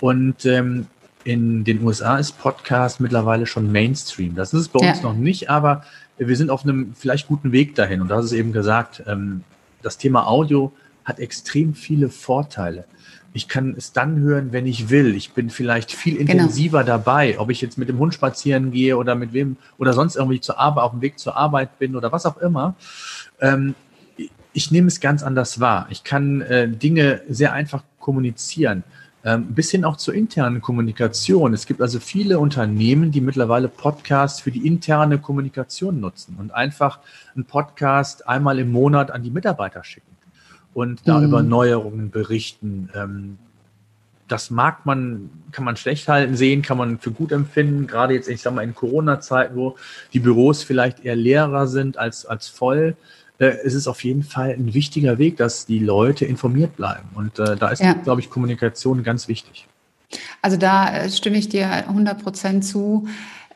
Und 0.00 0.44
ähm, 0.44 0.86
in 1.24 1.64
den 1.64 1.82
USA 1.82 2.18
ist 2.18 2.38
Podcast 2.38 3.00
mittlerweile 3.00 3.46
schon 3.46 3.72
Mainstream. 3.72 4.34
Das 4.34 4.52
ist 4.52 4.60
es 4.60 4.68
bei 4.68 4.88
uns 4.88 5.02
noch 5.02 5.14
nicht, 5.14 5.50
aber 5.50 5.84
wir 6.18 6.36
sind 6.36 6.50
auf 6.50 6.64
einem 6.64 6.94
vielleicht 6.94 7.28
guten 7.28 7.52
Weg 7.52 7.74
dahin. 7.74 8.00
Und 8.00 8.08
du 8.08 8.14
hast 8.14 8.26
es 8.26 8.32
eben 8.32 8.52
gesagt, 8.52 9.02
ähm, 9.06 9.42
das 9.88 9.96
Thema 9.96 10.26
Audio 10.26 10.72
hat 11.04 11.18
extrem 11.18 11.72
viele 11.72 12.10
Vorteile. 12.10 12.84
Ich 13.32 13.48
kann 13.48 13.74
es 13.76 13.92
dann 13.92 14.18
hören, 14.18 14.52
wenn 14.52 14.66
ich 14.66 14.90
will. 14.90 15.14
Ich 15.14 15.32
bin 15.32 15.48
vielleicht 15.48 15.92
viel 15.92 16.18
genau. 16.18 16.32
intensiver 16.32 16.84
genau. 16.84 16.98
dabei, 16.98 17.38
ob 17.38 17.48
ich 17.48 17.62
jetzt 17.62 17.78
mit 17.78 17.88
dem 17.88 17.98
Hund 17.98 18.12
spazieren 18.12 18.70
gehe 18.70 18.98
oder 18.98 19.14
mit 19.14 19.32
wem 19.32 19.56
oder 19.78 19.94
sonst 19.94 20.16
irgendwie 20.16 20.40
zur 20.40 20.58
Arbeit, 20.58 20.84
auf 20.84 20.90
dem 20.90 21.00
Weg 21.00 21.18
zur 21.18 21.36
Arbeit 21.36 21.78
bin 21.78 21.96
oder 21.96 22.12
was 22.12 22.26
auch 22.26 22.36
immer. 22.36 22.74
Ähm, 23.40 23.74
ich 24.52 24.70
nehme 24.70 24.88
es 24.88 25.00
ganz 25.00 25.22
anders 25.22 25.58
wahr. 25.58 25.86
Ich 25.88 26.04
kann 26.04 26.42
äh, 26.42 26.68
Dinge 26.68 27.22
sehr 27.28 27.54
einfach 27.54 27.82
kommunizieren. 27.98 28.84
Ähm, 29.24 29.46
bis 29.52 29.70
hin 29.72 29.84
auch 29.84 29.96
zur 29.96 30.14
internen 30.14 30.60
Kommunikation. 30.60 31.52
Es 31.52 31.66
gibt 31.66 31.82
also 31.82 31.98
viele 31.98 32.38
Unternehmen, 32.38 33.10
die 33.10 33.20
mittlerweile 33.20 33.66
Podcasts 33.66 34.40
für 34.40 34.52
die 34.52 34.64
interne 34.64 35.18
Kommunikation 35.18 35.98
nutzen 35.98 36.36
und 36.38 36.52
einfach 36.52 37.00
einen 37.34 37.44
Podcast 37.44 38.28
einmal 38.28 38.60
im 38.60 38.70
Monat 38.70 39.10
an 39.10 39.24
die 39.24 39.30
Mitarbeiter 39.30 39.82
schicken 39.82 40.16
und 40.72 41.00
da 41.08 41.18
mhm. 41.18 41.24
über 41.24 41.42
Neuerungen 41.42 42.10
berichten. 42.10 42.90
Ähm, 42.94 43.38
das 44.28 44.50
mag 44.50 44.86
man, 44.86 45.30
kann 45.50 45.64
man 45.64 45.76
schlecht 45.76 46.06
halten 46.06 46.36
sehen, 46.36 46.62
kann 46.62 46.78
man 46.78 46.98
für 46.98 47.10
gut 47.10 47.32
empfinden, 47.32 47.88
gerade 47.88 48.14
jetzt, 48.14 48.28
ich 48.28 48.40
sag 48.40 48.54
mal, 48.54 48.62
in 48.62 48.74
Corona-Zeiten, 48.74 49.56
wo 49.56 49.76
die 50.12 50.20
Büros 50.20 50.62
vielleicht 50.62 51.04
eher 51.04 51.16
leerer 51.16 51.66
sind 51.66 51.96
als, 51.96 52.24
als 52.24 52.46
voll 52.46 52.96
äh, 53.38 53.56
es 53.64 53.74
ist 53.74 53.86
auf 53.86 54.04
jeden 54.04 54.22
Fall 54.22 54.50
ein 54.50 54.74
wichtiger 54.74 55.18
Weg, 55.18 55.36
dass 55.36 55.66
die 55.66 55.78
Leute 55.78 56.24
informiert 56.24 56.76
bleiben. 56.76 57.08
Und 57.14 57.38
äh, 57.38 57.56
da 57.56 57.68
ist, 57.68 57.80
ja. 57.80 57.92
glaube 57.92 58.20
ich, 58.20 58.30
Kommunikation 58.30 59.02
ganz 59.02 59.28
wichtig. 59.28 59.68
Also 60.42 60.56
da 60.56 60.92
äh, 60.92 61.10
stimme 61.10 61.38
ich 61.38 61.48
dir 61.48 61.68
100 61.70 62.22
Prozent 62.22 62.64
zu. 62.64 63.06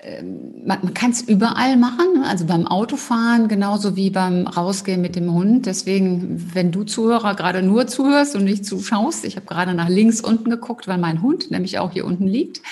Ähm, 0.01 0.67
man, 0.67 0.95
kann 0.95 1.13
es 1.13 1.23
überall 1.23 1.77
machen, 1.77 2.21
ne? 2.21 2.27
also 2.29 2.45
beim 2.45 2.67
Autofahren 2.67 3.47
genauso 3.49 3.95
wie 3.95 4.11
beim 4.11 4.47
Rausgehen 4.47 5.01
mit 5.01 5.15
dem 5.17 5.33
Hund. 5.33 5.67
Deswegen, 5.67 6.55
wenn 6.55 6.73
du 6.73 6.83
Zuhörer 6.85 7.35
gerade 7.35 7.63
nur 7.63 7.87
zuhörst 7.87 8.35
und 8.35 8.45
nicht 8.45 8.67
zuschaust, 8.67 9.25
ich 9.25 9.37
habe 9.37 9.47
gerade 9.47 9.75
nach 9.75 9.89
links 9.89 10.21
unten 10.21 10.51
geguckt, 10.51 10.89
weil 10.89 10.99
mein 10.99 11.23
Hund 11.23 11.51
nämlich 11.51 11.79
auch 11.79 11.93
hier 11.93 12.05
unten 12.05 12.27
liegt 12.27 12.63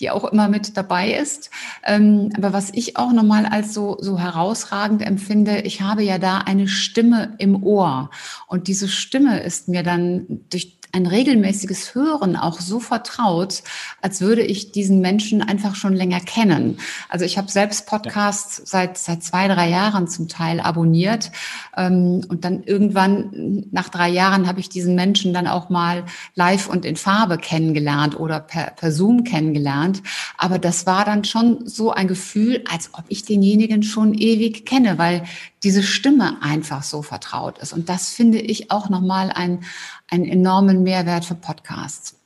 die 0.00 0.10
auch 0.10 0.24
immer 0.24 0.48
mit 0.48 0.76
dabei 0.76 1.12
ist. 1.12 1.50
Ähm, 1.84 2.30
aber 2.36 2.52
was 2.52 2.70
ich 2.72 2.96
auch 2.96 3.12
nochmal 3.12 3.46
als 3.46 3.72
so, 3.72 3.96
so 4.00 4.18
herausragend 4.18 5.02
empfinde, 5.02 5.62
ich 5.62 5.80
habe 5.80 6.02
ja 6.02 6.18
da 6.18 6.38
eine 6.38 6.68
Stimme 6.68 7.34
im 7.38 7.62
Ohr. 7.62 8.10
Und 8.46 8.68
diese 8.68 8.88
Stimme 8.88 9.40
ist 9.40 9.68
mir 9.68 9.82
dann 9.82 10.26
durch 10.50 10.75
ein 10.96 11.06
regelmäßiges 11.06 11.94
Hören 11.94 12.36
auch 12.36 12.58
so 12.60 12.80
vertraut, 12.80 13.62
als 14.00 14.22
würde 14.22 14.42
ich 14.42 14.72
diesen 14.72 15.00
Menschen 15.00 15.42
einfach 15.42 15.74
schon 15.74 15.94
länger 15.94 16.20
kennen. 16.20 16.78
Also 17.10 17.26
ich 17.26 17.36
habe 17.36 17.50
selbst 17.50 17.86
Podcasts 17.86 18.62
seit 18.64 18.96
seit 18.96 19.22
zwei 19.22 19.46
drei 19.46 19.68
Jahren 19.68 20.08
zum 20.08 20.26
Teil 20.26 20.58
abonniert 20.58 21.30
ähm, 21.76 22.24
und 22.28 22.44
dann 22.44 22.62
irgendwann 22.64 23.66
nach 23.70 23.90
drei 23.90 24.08
Jahren 24.08 24.48
habe 24.48 24.60
ich 24.60 24.70
diesen 24.70 24.94
Menschen 24.94 25.34
dann 25.34 25.46
auch 25.46 25.68
mal 25.68 26.04
live 26.34 26.68
und 26.68 26.86
in 26.86 26.96
Farbe 26.96 27.36
kennengelernt 27.36 28.18
oder 28.18 28.40
per, 28.40 28.70
per 28.70 28.90
Zoom 28.90 29.24
kennengelernt. 29.24 30.02
Aber 30.38 30.58
das 30.58 30.86
war 30.86 31.04
dann 31.04 31.24
schon 31.24 31.66
so 31.68 31.92
ein 31.92 32.08
Gefühl, 32.08 32.64
als 32.72 32.90
ob 32.94 33.04
ich 33.08 33.24
denjenigen 33.24 33.82
schon 33.82 34.14
ewig 34.14 34.64
kenne, 34.64 34.96
weil 34.96 35.24
diese 35.62 35.82
Stimme 35.82 36.42
einfach 36.42 36.84
so 36.84 37.02
vertraut 37.02 37.58
ist. 37.58 37.72
Und 37.72 37.88
das 37.88 38.10
finde 38.10 38.38
ich 38.38 38.70
auch 38.70 38.88
nochmal 38.88 39.32
ein, 39.32 39.64
einen 40.10 40.24
enormen 40.24 40.82
Mehrwert 40.82 41.24
für 41.24 41.34
Podcasts. 41.34 42.16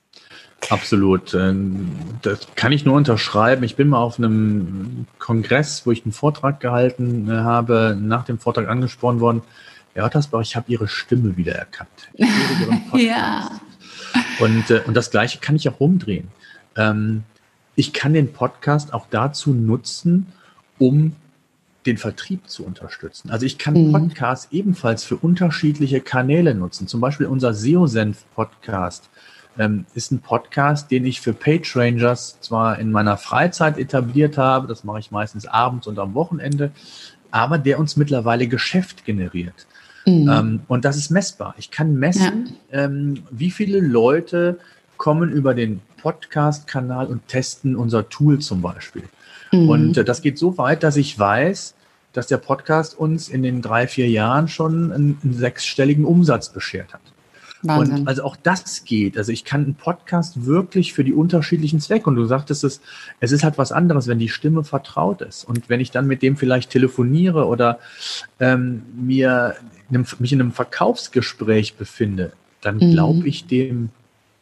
Absolut. 0.69 1.35
Ähm, 1.35 1.91
das 2.23 2.47
kann 2.55 2.73
ich 2.73 2.85
nur 2.85 2.95
unterschreiben. 2.95 3.65
Ich 3.65 3.77
bin 3.77 3.89
mal 3.89 3.99
auf 3.99 4.19
einem 4.19 5.07
Kongress, 5.19 5.87
wo 5.87 5.91
ich 5.91 6.05
einen 6.05 6.13
Vortrag 6.13 6.61
gehalten 6.61 7.29
äh, 7.31 7.33
habe, 7.33 7.97
nach 7.99 8.25
dem 8.25 8.39
Vortrag 8.39 8.69
angesprochen 8.69 9.21
worden. 9.21 9.43
Herr 9.95 10.05
Ottersbach, 10.05 10.43
ich 10.43 10.57
habe 10.57 10.71
Ihre 10.71 10.87
Stimme 10.87 11.37
wiedererkannt. 11.37 12.11
ja. 12.95 13.51
Und, 14.39 14.71
äh, 14.71 14.83
und 14.87 14.95
das 14.95 15.11
Gleiche 15.11 15.39
kann 15.39 15.57
ich 15.57 15.69
auch 15.69 15.81
rumdrehen. 15.81 16.29
Ähm, 16.77 17.25
ich 17.75 17.93
kann 17.93 18.13
den 18.13 18.33
Podcast 18.33 18.93
auch 18.93 19.07
dazu 19.11 19.53
nutzen, 19.53 20.27
um 20.79 21.17
den 21.87 21.97
Vertrieb 21.97 22.49
zu 22.49 22.65
unterstützen. 22.65 23.31
Also 23.31 23.47
ich 23.47 23.59
kann 23.59 23.75
mhm. 23.75 23.93
Podcasts 23.93 24.49
ebenfalls 24.53 25.05
für 25.05 25.17
unterschiedliche 25.17 26.01
Kanäle 26.01 26.55
nutzen. 26.55 26.87
Zum 26.87 27.01
Beispiel 27.01 27.27
unser 27.27 27.55
SEO-Senf-Podcast 27.55 29.09
ähm, 29.59 29.87
ist 29.95 30.13
ein 30.13 30.21
Podcast, 30.21 30.91
den 30.91 31.05
ich 31.05 31.21
für 31.21 31.33
Page 31.33 31.77
Rangers 31.77 32.39
zwar 32.41 32.79
in 32.79 32.93
meiner 32.93 33.17
Freizeit 33.17 33.79
etabliert 33.79 34.39
habe, 34.39 34.67
das 34.67 34.85
mache 34.85 35.01
ich 35.01 35.11
meistens 35.11 35.47
abends 35.47 35.87
und 35.87 35.99
am 35.99 36.15
Wochenende, 36.15 36.71
aber 37.31 37.59
der 37.59 37.79
uns 37.79 37.97
mittlerweile 37.97 38.47
Geschäft 38.47 39.05
generiert. 39.05 39.67
Mhm. 40.07 40.29
Ähm, 40.31 40.61
und 40.69 40.85
das 40.85 40.97
ist 40.97 41.11
messbar. 41.11 41.55
Ich 41.59 41.71
kann 41.71 41.95
messen, 41.95 42.57
ja. 42.71 42.85
ähm, 42.85 43.23
wie 43.31 43.51
viele 43.51 43.81
Leute 43.81 44.59
kommen 44.97 45.31
über 45.31 45.55
den 45.55 45.81
Podcast-Kanal 46.03 47.07
und 47.07 47.27
testen 47.29 47.77
unser 47.77 48.09
Tool 48.09 48.39
zum 48.39 48.63
Beispiel. 48.63 49.05
Mhm. 49.53 49.69
Und 49.69 49.97
äh, 49.97 50.05
das 50.05 50.23
geht 50.23 50.39
so 50.39 50.59
weit, 50.59 50.83
dass 50.83 50.97
ich 50.97 51.19
weiß, 51.19 51.75
dass 52.13 52.27
der 52.27 52.39
Podcast 52.39 52.99
uns 52.99 53.29
in 53.29 53.43
den 53.43 53.63
drei, 53.63 53.87
vier 53.87 54.09
Jahren 54.09 54.49
schon 54.49 54.93
einen, 54.93 55.19
einen 55.23 55.35
sechsstelligen 55.35 56.05
Umsatz 56.05 56.49
beschert 56.49 56.93
hat. 56.93 57.03
Wahnsinn. 57.63 58.01
Und 58.01 58.09
also 58.09 58.25
auch 58.25 58.37
das 58.37 58.85
geht. 58.85 59.19
Also 59.19 59.33
ich 59.33 59.45
kann 59.45 59.65
einen 59.65 59.75
Podcast 59.75 60.47
wirklich 60.47 60.93
für 60.93 61.05
die 61.05 61.13
unterschiedlichen 61.13 61.81
Zwecke. 61.81 62.09
Und 62.09 62.17
du 62.17 62.25
sagtest 62.25 62.65
es, 62.65 62.81
es 63.21 63.33
ist 63.33 63.45
halt 63.45 63.59
was 63.59 63.71
anderes, 63.71 64.07
wenn 64.07 64.19
die 64.19 64.29
Stimme 64.29 64.65
vertraut 64.65 65.21
ist. 65.21 65.45
Und 65.45 65.69
wenn 65.69 65.81
ich 65.81 65.91
dann 65.91 66.07
mit 66.07 66.23
dem 66.23 66.37
vielleicht 66.37 66.71
telefoniere 66.71 67.47
oder 67.47 67.79
ähm, 68.39 68.83
mir 68.95 69.57
mich 69.91 70.33
in 70.33 70.41
einem 70.41 70.53
Verkaufsgespräch 70.53 71.75
befinde, 71.75 72.33
dann 72.61 72.77
mhm. 72.77 72.93
glaube 72.93 73.29
ich 73.29 73.47
dem 73.47 73.91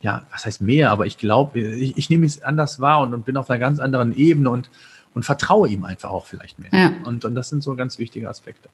ja, 0.00 0.22
was 0.30 0.46
heißt 0.46 0.62
mehr, 0.62 0.92
aber 0.92 1.06
ich 1.06 1.18
glaube, 1.18 1.58
ich, 1.58 1.98
ich 1.98 2.08
nehme 2.08 2.24
es 2.24 2.40
anders 2.40 2.78
wahr 2.78 3.00
und, 3.00 3.14
und, 3.14 3.24
bin 3.24 3.36
auf 3.36 3.50
einer 3.50 3.58
ganz 3.58 3.80
anderen 3.80 4.16
Ebene 4.16 4.48
und, 4.48 4.70
und 5.18 5.24
vertraue 5.24 5.68
ihm 5.68 5.84
einfach 5.84 6.10
auch 6.10 6.26
vielleicht 6.26 6.60
mehr. 6.60 6.70
Ja. 6.72 6.92
Und, 7.04 7.24
und 7.24 7.34
das 7.34 7.48
sind 7.48 7.60
so 7.60 7.74
ganz 7.74 7.98
wichtige 7.98 8.28
Aspekte. 8.28 8.68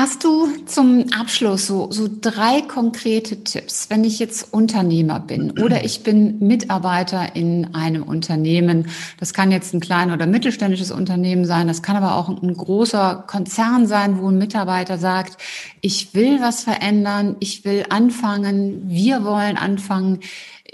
Hast 0.00 0.24
du 0.24 0.48
zum 0.64 1.12
Abschluss 1.12 1.66
so, 1.66 1.92
so 1.92 2.08
drei 2.08 2.62
konkrete 2.62 3.44
Tipps, 3.44 3.90
wenn 3.90 4.02
ich 4.02 4.18
jetzt 4.18 4.50
Unternehmer 4.50 5.20
bin 5.20 5.50
oder 5.62 5.84
ich 5.84 6.02
bin 6.02 6.38
Mitarbeiter 6.38 7.36
in 7.36 7.74
einem 7.74 8.04
Unternehmen? 8.04 8.88
Das 9.18 9.34
kann 9.34 9.50
jetzt 9.50 9.74
ein 9.74 9.80
klein- 9.80 10.10
oder 10.10 10.24
mittelständisches 10.24 10.90
Unternehmen 10.90 11.44
sein, 11.44 11.68
das 11.68 11.82
kann 11.82 11.96
aber 11.96 12.14
auch 12.14 12.30
ein 12.30 12.54
großer 12.54 13.24
Konzern 13.26 13.86
sein, 13.86 14.18
wo 14.18 14.30
ein 14.30 14.38
Mitarbeiter 14.38 14.96
sagt, 14.96 15.36
ich 15.82 16.14
will 16.14 16.40
was 16.40 16.64
verändern, 16.64 17.36
ich 17.40 17.66
will 17.66 17.84
anfangen, 17.90 18.88
wir 18.88 19.22
wollen 19.22 19.58
anfangen, 19.58 20.20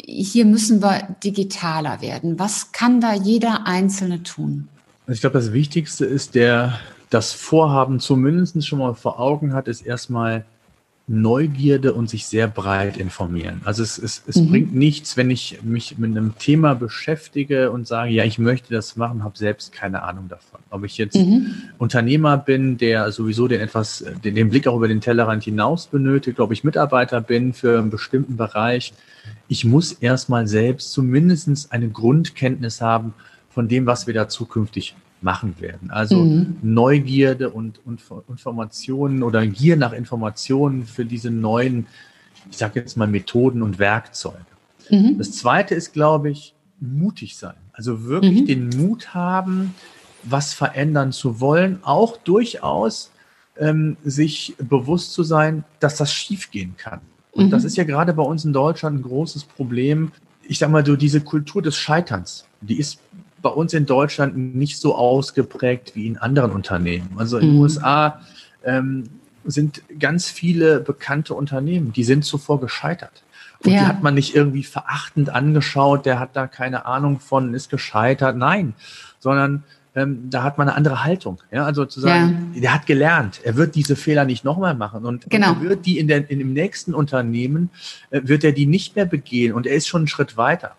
hier 0.04 0.44
müssen 0.44 0.80
wir 0.80 1.16
digitaler 1.24 2.00
werden. 2.00 2.38
Was 2.38 2.70
kann 2.70 3.00
da 3.00 3.12
jeder 3.12 3.66
Einzelne 3.66 4.22
tun? 4.22 4.68
Ich 5.08 5.20
glaube, 5.20 5.36
das 5.36 5.52
Wichtigste 5.52 6.04
ist 6.04 6.36
der 6.36 6.78
das 7.16 7.32
Vorhaben 7.32 7.98
zumindest 7.98 8.66
schon 8.66 8.78
mal 8.78 8.94
vor 8.94 9.18
Augen 9.18 9.54
hat, 9.54 9.68
ist 9.68 9.80
erstmal 9.80 10.44
Neugierde 11.08 11.94
und 11.94 12.10
sich 12.10 12.26
sehr 12.26 12.46
breit 12.46 12.98
informieren. 12.98 13.62
Also 13.64 13.82
es, 13.82 13.96
es, 13.96 14.22
es 14.26 14.36
mhm. 14.36 14.50
bringt 14.50 14.74
nichts, 14.74 15.16
wenn 15.16 15.30
ich 15.30 15.60
mich 15.62 15.96
mit 15.96 16.10
einem 16.10 16.36
Thema 16.36 16.74
beschäftige 16.74 17.70
und 17.70 17.86
sage, 17.86 18.10
ja, 18.10 18.24
ich 18.24 18.38
möchte 18.38 18.74
das 18.74 18.96
machen, 18.96 19.24
habe 19.24 19.38
selbst 19.38 19.72
keine 19.72 20.02
Ahnung 20.02 20.28
davon. 20.28 20.60
Ob 20.68 20.84
ich 20.84 20.98
jetzt 20.98 21.16
mhm. 21.16 21.54
Unternehmer 21.78 22.36
bin, 22.36 22.76
der 22.76 23.10
sowieso 23.12 23.48
den 23.48 23.60
etwas, 23.60 24.04
den, 24.22 24.34
den 24.34 24.50
Blick 24.50 24.66
auch 24.66 24.76
über 24.76 24.88
den 24.88 25.00
Tellerrand 25.00 25.44
hinaus 25.44 25.86
benötigt, 25.86 26.38
ob 26.38 26.52
ich 26.52 26.64
Mitarbeiter 26.64 27.22
bin 27.22 27.54
für 27.54 27.78
einen 27.78 27.88
bestimmten 27.88 28.36
Bereich. 28.36 28.92
Ich 29.48 29.64
muss 29.64 29.92
erstmal 29.92 30.48
selbst 30.48 30.92
zumindest 30.92 31.72
eine 31.72 31.88
Grundkenntnis 31.88 32.82
haben 32.82 33.14
von 33.48 33.68
dem, 33.68 33.86
was 33.86 34.06
wir 34.06 34.12
da 34.12 34.28
zukünftig 34.28 34.96
machen 35.26 35.56
werden. 35.58 35.90
Also 35.90 36.22
mhm. 36.22 36.56
Neugierde 36.62 37.50
und, 37.50 37.80
und 37.84 38.00
Informationen 38.28 39.24
oder 39.24 39.44
Gier 39.44 39.76
nach 39.76 39.92
Informationen 39.92 40.86
für 40.86 41.04
diese 41.04 41.32
neuen, 41.32 41.88
ich 42.48 42.56
sage 42.56 42.78
jetzt 42.78 42.96
mal, 42.96 43.08
Methoden 43.08 43.60
und 43.60 43.80
Werkzeuge. 43.80 44.46
Mhm. 44.88 45.18
Das 45.18 45.32
Zweite 45.32 45.74
ist, 45.74 45.92
glaube 45.92 46.30
ich, 46.30 46.54
mutig 46.78 47.36
sein. 47.36 47.56
Also 47.72 48.04
wirklich 48.04 48.42
mhm. 48.42 48.46
den 48.46 48.68
Mut 48.68 49.14
haben, 49.14 49.74
was 50.22 50.54
verändern 50.54 51.10
zu 51.10 51.40
wollen, 51.40 51.80
auch 51.82 52.16
durchaus 52.18 53.10
ähm, 53.58 53.96
sich 54.04 54.54
bewusst 54.58 55.12
zu 55.12 55.24
sein, 55.24 55.64
dass 55.80 55.96
das 55.96 56.12
schiefgehen 56.12 56.74
kann. 56.76 57.00
Und 57.32 57.46
mhm. 57.46 57.50
das 57.50 57.64
ist 57.64 57.76
ja 57.76 57.82
gerade 57.82 58.12
bei 58.12 58.22
uns 58.22 58.44
in 58.44 58.52
Deutschland 58.52 59.00
ein 59.00 59.02
großes 59.02 59.42
Problem. 59.42 60.12
Ich 60.44 60.60
sag 60.60 60.70
mal, 60.70 60.86
so 60.86 60.94
diese 60.94 61.20
Kultur 61.20 61.62
des 61.62 61.76
Scheiterns, 61.76 62.44
die 62.60 62.78
ist 62.78 63.00
bei 63.42 63.50
uns 63.50 63.72
in 63.74 63.86
Deutschland 63.86 64.36
nicht 64.36 64.78
so 64.78 64.94
ausgeprägt 64.94 65.92
wie 65.94 66.06
in 66.06 66.18
anderen 66.18 66.52
Unternehmen. 66.52 67.10
Also 67.16 67.38
in 67.38 67.48
den 67.48 67.54
mhm. 67.56 67.60
USA 67.60 68.20
ähm, 68.64 69.04
sind 69.44 69.82
ganz 69.98 70.28
viele 70.28 70.80
bekannte 70.80 71.34
Unternehmen, 71.34 71.92
die 71.92 72.04
sind 72.04 72.24
zuvor 72.24 72.60
gescheitert. 72.60 73.22
Und 73.64 73.70
ja. 73.70 73.80
die 73.80 73.86
hat 73.86 74.02
man 74.02 74.14
nicht 74.14 74.34
irgendwie 74.34 74.64
verachtend 74.64 75.30
angeschaut, 75.30 76.04
der 76.06 76.18
hat 76.18 76.30
da 76.34 76.46
keine 76.46 76.86
Ahnung 76.86 77.20
von, 77.20 77.54
ist 77.54 77.70
gescheitert. 77.70 78.36
Nein, 78.36 78.74
sondern 79.18 79.64
ähm, 79.94 80.28
da 80.28 80.42
hat 80.42 80.58
man 80.58 80.68
eine 80.68 80.76
andere 80.76 81.04
Haltung. 81.04 81.38
Ja, 81.50 81.64
also 81.64 81.86
zu 81.86 82.00
sagen, 82.00 82.52
ja. 82.54 82.60
der 82.60 82.74
hat 82.74 82.86
gelernt, 82.86 83.40
er 83.42 83.56
wird 83.56 83.74
diese 83.74 83.96
Fehler 83.96 84.26
nicht 84.26 84.44
nochmal 84.44 84.74
machen 84.74 85.06
und, 85.06 85.28
genau. 85.30 85.54
er 85.54 85.60
wird 85.62 85.86
die 85.86 85.98
in, 85.98 86.06
der, 86.06 86.30
in 86.30 86.38
dem 86.38 86.52
nächsten 86.52 86.94
Unternehmen, 86.94 87.70
äh, 88.10 88.20
wird 88.24 88.44
er 88.44 88.52
die 88.52 88.66
nicht 88.66 88.94
mehr 88.94 89.06
begehen 89.06 89.54
und 89.54 89.66
er 89.66 89.74
ist 89.74 89.88
schon 89.88 90.02
einen 90.02 90.08
Schritt 90.08 90.36
weiter. 90.36 90.76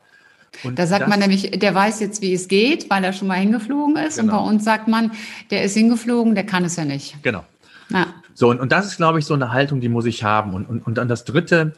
Und 0.63 0.79
da 0.79 0.87
sagt 0.87 1.03
das, 1.03 1.09
man 1.09 1.19
nämlich, 1.19 1.51
der 1.51 1.75
weiß 1.75 1.99
jetzt, 1.99 2.21
wie 2.21 2.33
es 2.33 2.47
geht, 2.47 2.89
weil 2.89 3.03
er 3.03 3.13
schon 3.13 3.27
mal 3.27 3.35
hingeflogen 3.35 3.95
ist. 3.97 4.17
Genau. 4.17 4.39
Und 4.39 4.45
bei 4.45 4.51
uns 4.51 4.63
sagt 4.63 4.87
man, 4.87 5.11
der 5.51 5.63
ist 5.63 5.75
hingeflogen, 5.75 6.35
der 6.35 6.45
kann 6.45 6.65
es 6.65 6.75
ja 6.75 6.85
nicht. 6.85 7.21
Genau. 7.23 7.43
Ja. 7.89 8.07
So, 8.33 8.49
und, 8.49 8.59
und 8.59 8.71
das 8.71 8.85
ist, 8.87 8.97
glaube 8.97 9.19
ich, 9.19 9.25
so 9.25 9.33
eine 9.33 9.51
Haltung, 9.51 9.81
die 9.81 9.89
muss 9.89 10.05
ich 10.05 10.23
haben. 10.23 10.53
Und, 10.53 10.69
und, 10.69 10.85
und 10.85 10.97
dann 10.97 11.07
das 11.07 11.25
Dritte, 11.25 11.73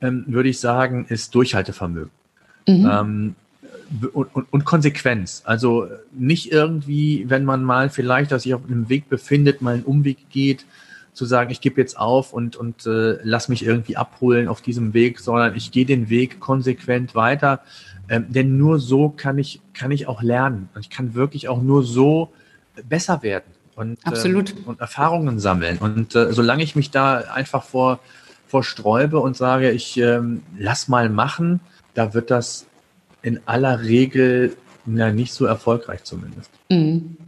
ähm, 0.00 0.24
würde 0.26 0.48
ich 0.48 0.60
sagen, 0.60 1.06
ist 1.08 1.34
Durchhaltevermögen. 1.34 2.10
Mhm. 2.66 2.90
Ähm, 2.90 3.34
und, 4.12 4.34
und, 4.34 4.46
und, 4.52 4.64
Konsequenz. 4.64 5.42
Also 5.44 5.88
nicht 6.12 6.52
irgendwie, 6.52 7.24
wenn 7.28 7.44
man 7.44 7.64
mal 7.64 7.90
vielleicht, 7.90 8.30
dass 8.30 8.44
sich 8.44 8.54
auf 8.54 8.62
einem 8.64 8.88
Weg 8.88 9.08
befindet, 9.08 9.62
mal 9.62 9.74
einen 9.74 9.82
Umweg 9.82 10.30
geht, 10.30 10.64
zu 11.20 11.26
sagen, 11.26 11.50
ich 11.50 11.60
gebe 11.60 11.78
jetzt 11.78 11.98
auf 11.98 12.32
und, 12.32 12.56
und 12.56 12.86
äh, 12.86 13.18
lass 13.22 13.50
mich 13.50 13.62
irgendwie 13.62 13.98
abholen 13.98 14.48
auf 14.48 14.62
diesem 14.62 14.94
Weg, 14.94 15.20
sondern 15.20 15.54
ich 15.54 15.70
gehe 15.70 15.84
den 15.84 16.08
Weg 16.08 16.40
konsequent 16.40 17.14
weiter. 17.14 17.60
Ähm, 18.08 18.24
denn 18.30 18.56
nur 18.56 18.78
so 18.78 19.10
kann 19.10 19.36
ich, 19.36 19.60
kann 19.74 19.90
ich 19.90 20.08
auch 20.08 20.22
lernen. 20.22 20.70
Und 20.74 20.80
ich 20.80 20.88
kann 20.88 21.12
wirklich 21.12 21.50
auch 21.50 21.60
nur 21.60 21.82
so 21.82 22.32
besser 22.88 23.22
werden 23.22 23.52
und, 23.74 23.98
Absolut. 24.06 24.52
Ähm, 24.52 24.64
und 24.64 24.80
Erfahrungen 24.80 25.38
sammeln. 25.38 25.76
Und 25.76 26.14
äh, 26.14 26.32
solange 26.32 26.62
ich 26.62 26.74
mich 26.74 26.90
da 26.90 27.18
einfach 27.18 27.64
vor, 27.64 28.00
vor 28.46 28.64
sträube 28.64 29.20
und 29.20 29.36
sage, 29.36 29.72
ich 29.72 29.98
ähm, 29.98 30.42
lass 30.56 30.88
mal 30.88 31.10
machen, 31.10 31.60
da 31.92 32.14
wird 32.14 32.30
das 32.30 32.64
in 33.20 33.40
aller 33.44 33.82
Regel 33.82 34.56
na, 34.86 35.12
nicht 35.12 35.34
so 35.34 35.44
erfolgreich 35.44 36.02
zumindest. 36.04 36.50
Mhm. 36.70 37.18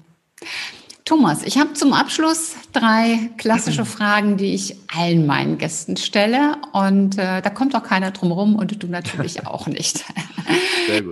Thomas, 1.12 1.42
ich 1.42 1.58
habe 1.58 1.74
zum 1.74 1.92
Abschluss 1.92 2.54
drei 2.72 3.28
klassische 3.36 3.84
Fragen, 3.84 4.38
die 4.38 4.54
ich 4.54 4.76
allen 4.96 5.26
meinen 5.26 5.58
Gästen 5.58 5.98
stelle. 5.98 6.56
Und 6.72 7.18
äh, 7.18 7.42
da 7.42 7.50
kommt 7.50 7.76
auch 7.76 7.82
keiner 7.82 8.12
drum 8.12 8.32
rum 8.32 8.56
und 8.56 8.82
du 8.82 8.86
natürlich 8.86 9.46
auch 9.46 9.66
nicht. 9.66 10.06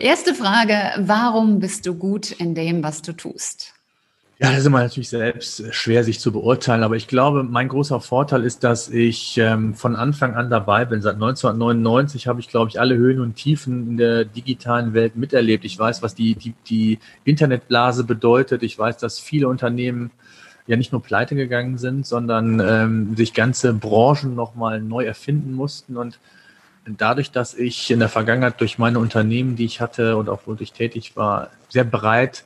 Erste 0.00 0.34
Frage, 0.34 0.74
warum 0.96 1.60
bist 1.60 1.84
du 1.84 1.96
gut 1.96 2.30
in 2.30 2.54
dem, 2.54 2.82
was 2.82 3.02
du 3.02 3.12
tust? 3.12 3.74
Ja, 4.42 4.48
das 4.48 4.60
ist 4.60 4.66
immer 4.66 4.80
natürlich 4.80 5.10
selbst 5.10 5.74
schwer, 5.74 6.02
sich 6.02 6.18
zu 6.18 6.32
beurteilen. 6.32 6.82
Aber 6.82 6.96
ich 6.96 7.06
glaube, 7.08 7.42
mein 7.42 7.68
großer 7.68 8.00
Vorteil 8.00 8.42
ist, 8.42 8.64
dass 8.64 8.88
ich 8.88 9.36
ähm, 9.36 9.74
von 9.74 9.96
Anfang 9.96 10.34
an 10.34 10.48
dabei 10.48 10.86
bin. 10.86 11.02
Seit 11.02 11.16
1999 11.16 12.26
habe 12.26 12.40
ich, 12.40 12.48
glaube 12.48 12.70
ich, 12.70 12.80
alle 12.80 12.96
Höhen 12.96 13.20
und 13.20 13.34
Tiefen 13.36 13.86
in 13.86 13.96
der 13.98 14.24
digitalen 14.24 14.94
Welt 14.94 15.14
miterlebt. 15.14 15.66
Ich 15.66 15.78
weiß, 15.78 16.02
was 16.02 16.14
die, 16.14 16.36
die, 16.36 16.54
die 16.70 16.98
Internetblase 17.24 18.04
bedeutet. 18.04 18.62
Ich 18.62 18.78
weiß, 18.78 18.96
dass 18.96 19.18
viele 19.18 19.46
Unternehmen 19.46 20.10
ja 20.66 20.78
nicht 20.78 20.92
nur 20.92 21.02
pleite 21.02 21.34
gegangen 21.34 21.76
sind, 21.76 22.06
sondern 22.06 22.60
ähm, 22.60 23.16
sich 23.16 23.34
ganze 23.34 23.74
Branchen 23.74 24.34
nochmal 24.34 24.80
neu 24.80 25.04
erfinden 25.04 25.52
mussten. 25.52 25.98
Und 25.98 26.18
dadurch, 26.86 27.30
dass 27.30 27.52
ich 27.52 27.90
in 27.90 27.98
der 27.98 28.08
Vergangenheit 28.08 28.58
durch 28.58 28.78
meine 28.78 29.00
Unternehmen, 29.00 29.56
die 29.56 29.66
ich 29.66 29.82
hatte 29.82 30.16
und 30.16 30.30
auch 30.30 30.40
wo 30.46 30.56
ich 30.58 30.72
tätig 30.72 31.14
war, 31.14 31.50
sehr 31.68 31.84
breit 31.84 32.44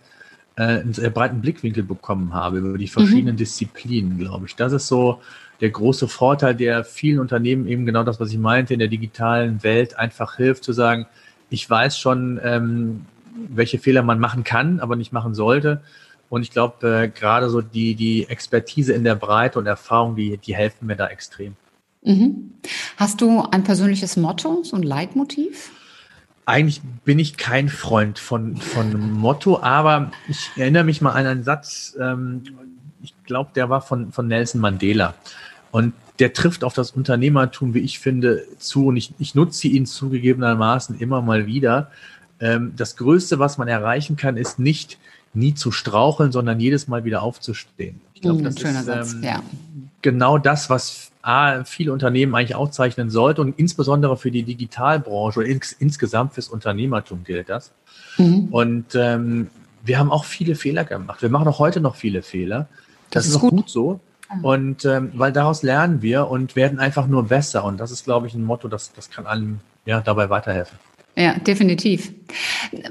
äh, 0.57 0.63
einen 0.63 0.93
sehr 0.93 1.11
breiten 1.11 1.41
Blickwinkel 1.41 1.83
bekommen 1.83 2.33
habe 2.35 2.59
über 2.59 2.79
die 2.79 2.89
verschiedenen 2.89 3.35
mhm. 3.35 3.39
Disziplinen, 3.39 4.19
glaube 4.19 4.47
ich. 4.47 4.57
Das 4.57 4.73
ist 4.73 4.87
so 4.87 5.21
der 5.61 5.71
große 5.71 6.09
Vorteil, 6.09 6.55
der 6.55 6.85
vielen 6.85 7.19
Unternehmen 7.19 7.67
eben 7.67 7.87
genau 7.87 8.05
das, 8.05 8.21
was 8.21 8.31
ich 8.31 8.39
meinte, 8.39 8.75
in 8.75 8.81
der 8.81 8.89
digitalen 8.89 9.63
Welt 9.63 9.99
einfach 9.99 10.37
hilft 10.37 10.65
zu 10.65 10.73
sagen, 10.73 11.07
ich 11.51 11.69
weiß 11.69 11.99
schon, 11.99 12.41
ähm, 12.43 13.07
welche 13.49 13.79
Fehler 13.79 14.03
man 14.03 14.19
machen 14.19 14.45
kann, 14.45 14.81
aber 14.81 14.97
nicht 14.97 15.13
machen 15.13 15.35
sollte. 15.35 15.83
Und 16.29 16.43
ich 16.43 16.51
glaube, 16.51 16.89
äh, 16.89 17.09
gerade 17.09 17.49
so 17.51 17.61
die, 17.61 17.95
die 17.95 18.29
Expertise 18.29 18.93
in 18.93 19.05
der 19.05 19.15
Breite 19.15 19.59
und 19.59 19.67
Erfahrung, 19.67 20.17
die, 20.17 20.37
die 20.39 20.55
helfen 20.55 20.87
mir 20.87 20.97
da 20.97 21.07
extrem. 21.09 21.55
Mhm. 22.03 22.55
Hast 22.97 23.21
du 23.21 23.43
ein 23.51 23.65
persönliches 23.65 24.17
Motto, 24.17 24.63
so 24.63 24.77
ein 24.77 24.83
Leitmotiv? 24.83 25.71
Eigentlich 26.47 26.83
bin 27.05 27.19
ich 27.19 27.37
kein 27.37 27.69
Freund 27.69 28.19
von, 28.19 28.57
von 28.57 29.13
Motto, 29.13 29.61
aber 29.61 30.11
ich 30.29 30.51
erinnere 30.57 30.85
mich 30.85 31.01
mal 31.01 31.13
an 31.13 31.27
einen 31.27 31.45
Satz, 31.45 31.97
ähm, 32.01 32.43
ich 33.03 33.15
glaube, 33.25 33.51
der 33.55 33.71
war 33.71 33.81
von, 33.81 34.13
von 34.13 34.27
Nelson 34.29 34.61
Mandela. 34.61 35.15
Und 35.71 35.95
der 36.19 36.33
trifft 36.33 36.65
auf 36.65 36.75
das 36.75 36.93
Unternehmertum, 36.93 37.75
wie 37.75 37.81
ich 37.81 37.99
finde, 37.99 38.45
zu. 38.59 38.87
Und 38.87 38.97
ich, 38.97 39.13
ich 39.19 39.35
nutze 39.35 39.69
ihn 39.69 39.87
zugegebenermaßen 39.87 40.99
immer 40.99 41.21
mal 41.21 41.47
wieder. 41.47 41.91
Ähm, 42.41 42.73
das 42.77 42.97
Größte, 42.97 43.39
was 43.39 43.59
man 43.59 43.69
erreichen 43.69 44.17
kann, 44.17 44.37
ist 44.37 44.59
nicht 44.59 44.99
nie 45.33 45.55
zu 45.55 45.73
straucheln, 45.73 46.31
sondern 46.31 46.61
jedes 46.61 46.87
Mal 46.87 47.05
wieder 47.05 47.23
aufzustehen. 47.23 48.01
Ich 48.15 48.21
glaube, 48.21 48.43
mm, 48.43 48.45
das 48.45 48.55
ist 48.55 49.15
ähm, 49.15 49.23
ja. 49.23 49.43
genau 50.03 50.39
das, 50.39 50.71
was 50.71 51.11
A, 51.27 51.65
viele 51.65 51.93
Unternehmen 51.93 52.35
eigentlich 52.35 52.55
auszeichnen 52.55 53.11
sollte 53.11 53.41
und 53.41 53.59
insbesondere 53.59 54.17
für 54.17 54.31
die 54.31 54.43
Digitalbranche 54.43 55.41
oder 55.41 55.49
ins, 55.49 55.73
insgesamt 55.73 56.35
fürs 56.35 56.49
Unternehmertum 56.49 57.25
gilt 57.25 57.49
das. 57.49 57.73
Mhm. 58.19 58.49
Und 58.51 58.95
ähm, 58.95 59.49
wir 59.85 59.99
haben 59.99 60.11
auch 60.11 60.25
viele 60.25 60.55
Fehler 60.55 60.85
gemacht. 60.85 61.23
Wir 61.23 61.31
machen 61.31 61.49
auch 61.49 61.59
heute 61.59 61.81
noch 61.81 61.97
viele 61.97 62.23
Fehler. 62.23 62.69
Das, 63.11 63.25
das 63.25 63.27
ist, 63.27 63.35
ist 63.35 63.41
gut. 63.41 63.51
gut 63.51 63.71
so. 63.71 64.01
Und 64.43 64.85
ähm, 64.85 65.13
weil 65.15 65.33
daraus 65.33 65.63
lernen 65.63 66.03
wir 66.03 66.29
und 66.29 66.57
werden 66.57 66.79
einfach 66.79 67.07
nur 67.07 67.25
besser. 67.25 67.65
Und 67.65 67.79
das 67.79 67.91
ist, 67.91 68.05
glaube 68.05 68.27
ich, 68.27 68.35
ein 68.35 68.45
Motto, 68.45 68.69
das, 68.69 68.93
das 68.93 69.11
kann 69.11 69.27
allen 69.27 69.61
ja, 69.87 70.01
dabei 70.01 70.31
weiterhelfen. 70.31 70.79
Ja, 71.17 71.35
definitiv. 71.39 72.13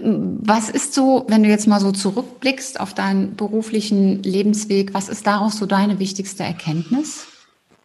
Was 0.01 0.69
ist 0.69 0.93
so, 0.93 1.25
wenn 1.27 1.43
du 1.43 1.49
jetzt 1.49 1.67
mal 1.67 1.81
so 1.81 1.91
zurückblickst 1.91 2.79
auf 2.79 2.93
deinen 2.93 3.35
beruflichen 3.35 4.23
Lebensweg, 4.23 4.93
was 4.93 5.09
ist 5.09 5.27
daraus 5.27 5.57
so 5.57 5.65
deine 5.65 5.99
wichtigste 5.99 6.43
Erkenntnis? 6.43 7.27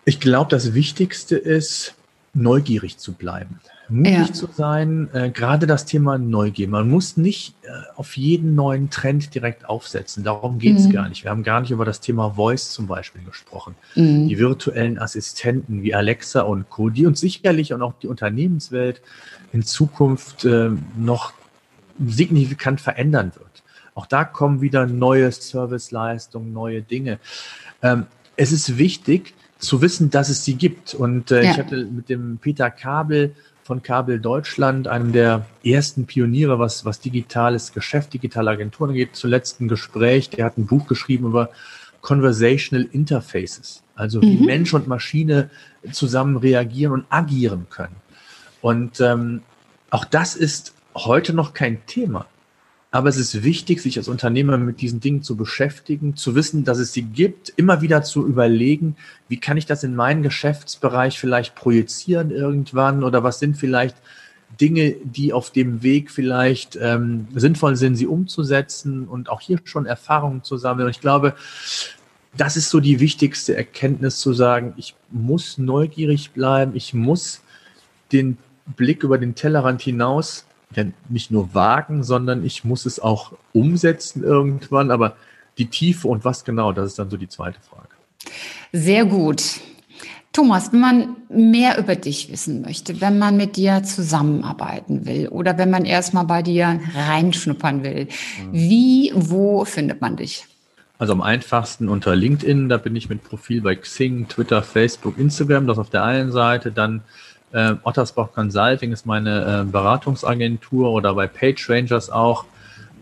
Ich 0.09 0.21
glaube, 0.21 0.49
das 0.49 0.73
Wichtigste 0.73 1.37
ist, 1.37 1.95
neugierig 2.33 2.97
zu 2.97 3.13
bleiben. 3.13 3.61
Mutig 3.91 4.29
ja. 4.29 4.33
zu 4.33 4.49
sein, 4.51 5.11
äh, 5.13 5.29
gerade 5.29 5.67
das 5.67 5.85
Thema 5.85 6.17
Neugier. 6.17 6.67
Man 6.67 6.89
muss 6.89 7.19
nicht 7.19 7.55
äh, 7.61 7.69
auf 7.95 8.17
jeden 8.17 8.55
neuen 8.55 8.89
Trend 8.89 9.35
direkt 9.35 9.69
aufsetzen. 9.69 10.25
Darum 10.25 10.59
geht 10.59 10.79
es 10.79 10.87
mhm. 10.87 10.93
gar 10.93 11.11
nicht. 11.11 11.25
Wir 11.25 11.31
haben 11.31 11.43
gar 11.43 11.61
nicht 11.61 11.73
über 11.73 11.85
das 11.85 12.01
Thema 12.01 12.31
Voice 12.31 12.71
zum 12.71 12.87
Beispiel 12.87 13.23
gesprochen. 13.23 13.75
Mhm. 13.97 14.29
Die 14.29 14.39
virtuellen 14.39 14.99
Assistenten 14.99 15.83
wie 15.83 15.95
Alexa 15.95 16.41
und 16.41 16.71
Co., 16.71 16.89
die 16.89 17.05
uns 17.05 17.21
sicherlich 17.21 17.75
und 17.75 17.83
auch 17.83 17.93
die 18.01 18.07
Unternehmenswelt 18.07 19.03
in 19.53 19.63
Zukunft 19.63 20.47
äh, 20.47 20.71
noch 20.97 21.35
signifikant 22.03 22.81
verändern 22.81 23.33
wird. 23.35 23.63
Auch 23.95 24.07
da 24.07 24.25
kommen 24.25 24.63
wieder 24.63 24.87
neue 24.87 25.31
Serviceleistungen, 25.31 26.55
neue 26.55 26.81
Dinge. 26.81 27.19
Ähm, 27.83 28.07
es 28.37 28.53
ist 28.53 28.79
wichtig, 28.79 29.35
zu 29.59 29.83
wissen, 29.83 30.11
dass 30.11 30.29
es 30.29 30.45
sie 30.45 30.55
gibt. 30.55 30.95
Und 30.95 31.31
äh, 31.31 31.45
ja. 31.45 31.51
ich 31.51 31.59
hatte 31.59 31.85
mit 31.85 32.09
dem 32.09 32.39
Peter 32.39 32.71
Kabel 32.71 33.35
von 33.63 33.83
Kabel 33.83 34.19
Deutschland, 34.19 34.89
einem 34.89 35.13
der 35.13 35.45
ersten 35.63 36.07
Pioniere, 36.07 36.59
was, 36.59 36.85
was 36.85 37.01
digitales 37.01 37.73
Geschäft, 37.73 38.15
digitale 38.15 38.51
Agenturen 38.51 38.91
angeht, 38.91 39.11
zuletzt 39.13 39.61
ein 39.61 39.69
Gespräch. 39.69 40.31
Der 40.31 40.47
hat 40.47 40.57
ein 40.57 40.67
Buch 40.67 40.87
geschrieben 40.87 41.27
über 41.27 41.51
Conversational 42.01 42.89
Interfaces, 42.93 43.83
also 43.95 44.23
wie 44.23 44.39
mhm. 44.39 44.47
Mensch 44.47 44.73
und 44.73 44.87
Maschine 44.87 45.51
zusammen 45.93 46.37
reagieren 46.37 46.93
und 46.93 47.05
agieren 47.11 47.67
können. 47.69 47.97
Und 48.63 49.01
ähm, 49.01 49.43
auch 49.91 50.05
das 50.05 50.35
ist 50.35 50.73
heute 50.95 51.35
noch 51.35 51.53
kein 51.53 51.85
Thema. 51.87 52.27
Aber 52.91 53.11
es 53.11 53.19
ist 53.19 53.43
wichtig, 53.45 53.83
sich 53.83 53.99
als 53.99 54.09
Unternehmer 54.09 54.57
mit 54.57 54.81
diesen 54.81 55.01
Dingen 55.01 55.23
zu 55.23 55.37
beschäftigen, 55.37 56.17
zu 56.17 56.35
wissen, 56.35 56.65
dass 56.65 56.79
es 56.79 56.95
sie 56.95 57.03
gibt, 57.03 57.53
immer 57.57 57.83
wieder 57.83 58.03
zu 58.03 58.27
überlegen, 58.27 58.97
wie 59.29 59.39
kann 59.39 59.59
ich 59.59 59.67
das 59.67 59.85
in 59.85 59.95
meinen 59.95 60.23
Geschäftsbereich 60.23 61.19
vielleicht 61.19 61.55
projizieren 61.55 62.31
irgendwann 62.31 63.05
oder 63.05 63.23
was 63.23 63.41
sind 63.41 63.59
vielleicht 63.59 63.97
Dinge, 64.59 64.97
die 65.05 65.35
auf 65.35 65.51
dem 65.51 65.83
Weg 65.83 66.11
vielleicht 66.11 66.79
ähm, 66.81 67.29
sinnvoll 67.35 67.77
sind, 67.77 67.97
sie 67.97 68.07
umzusetzen 68.07 69.07
und 69.07 69.29
auch 69.29 69.43
hier 69.43 69.61
schon 69.65 69.85
Erfahrungen 69.85 70.43
zu 70.43 70.57
sammeln. 70.57 70.87
Und 70.87 70.93
ich 70.93 71.03
glaube, 71.03 71.35
das 72.37 72.57
ist 72.57 72.71
so 72.71 72.81
die 72.81 73.01
wichtigste 73.01 73.55
Erkenntnis 73.55 74.19
zu 74.19 74.33
sagen, 74.33 74.73
ich 74.79 74.95
muss 75.11 75.59
neugierig 75.59 76.31
bleiben, 76.31 76.75
ich 76.75 76.95
muss 76.95 77.43
den 78.13 78.39
Blick 78.77 79.03
über 79.03 79.19
den 79.19 79.35
Tellerrand 79.35 79.83
hinaus 79.83 80.47
ja 80.75 80.85
nicht 81.09 81.31
nur 81.31 81.55
wagen, 81.55 82.03
sondern 82.05 82.45
ich 82.45 82.65
muss 82.65 82.87
es 82.87 83.01
auch 83.01 83.33
umsetzen 83.53 84.23
irgendwann. 84.23 84.91
Aber 84.91 85.17
die 85.57 85.67
Tiefe 85.67 86.09
und 86.09 86.25
was 86.25 86.45
genau, 86.45 86.73
das 86.73 86.87
ist 86.87 86.99
dann 86.99 87.11
so 87.11 87.17
die 87.17 87.29
zweite 87.29 87.61
Frage. 87.61 87.89
Sehr 88.73 89.05
gut. 89.05 89.61
Thomas, 90.33 90.73
wenn 90.73 90.81
man 90.81 91.17
mehr 91.29 91.79
über 91.79 91.97
dich 91.97 92.31
wissen 92.31 92.63
möchte, 92.63 93.01
wenn 93.01 93.19
man 93.19 93.37
mit 93.37 93.57
dir 93.57 93.83
zusammenarbeiten 93.83 95.05
will 95.07 95.29
oder 95.29 95.59
wenn 95.59 95.71
man 95.71 95.85
erstmal 95.85 96.27
bei 96.27 96.43
dir 96.43 96.81
reinschnuppern 96.95 97.83
will, 97.83 98.05
mhm. 98.05 98.53
wie, 98.53 99.13
wo 99.15 99.65
findet 99.65 100.01
man 100.01 100.17
dich? 100.17 100.47
Also 100.99 101.13
am 101.13 101.23
einfachsten 101.23 101.89
unter 101.89 102.15
LinkedIn, 102.15 102.69
da 102.69 102.77
bin 102.77 102.95
ich 102.95 103.09
mit 103.09 103.25
Profil 103.25 103.63
bei 103.63 103.77
Xing, 103.77 104.29
Twitter, 104.29 104.63
Facebook, 104.63 105.17
Instagram, 105.17 105.67
das 105.67 105.79
auf 105.79 105.91
der 105.91 106.05
einen 106.05 106.33
Seite. 106.33 106.73
Dann 106.73 107.03
äh, 107.53 107.75
Ottersbach 107.83 108.33
Consulting 108.33 108.93
ist 108.93 109.07
meine 109.07 109.63
äh, 109.63 109.71
Beratungsagentur 109.71 110.91
oder 110.91 111.15
bei 111.15 111.27
PageRangers 111.27 112.11
auch. 112.11 112.45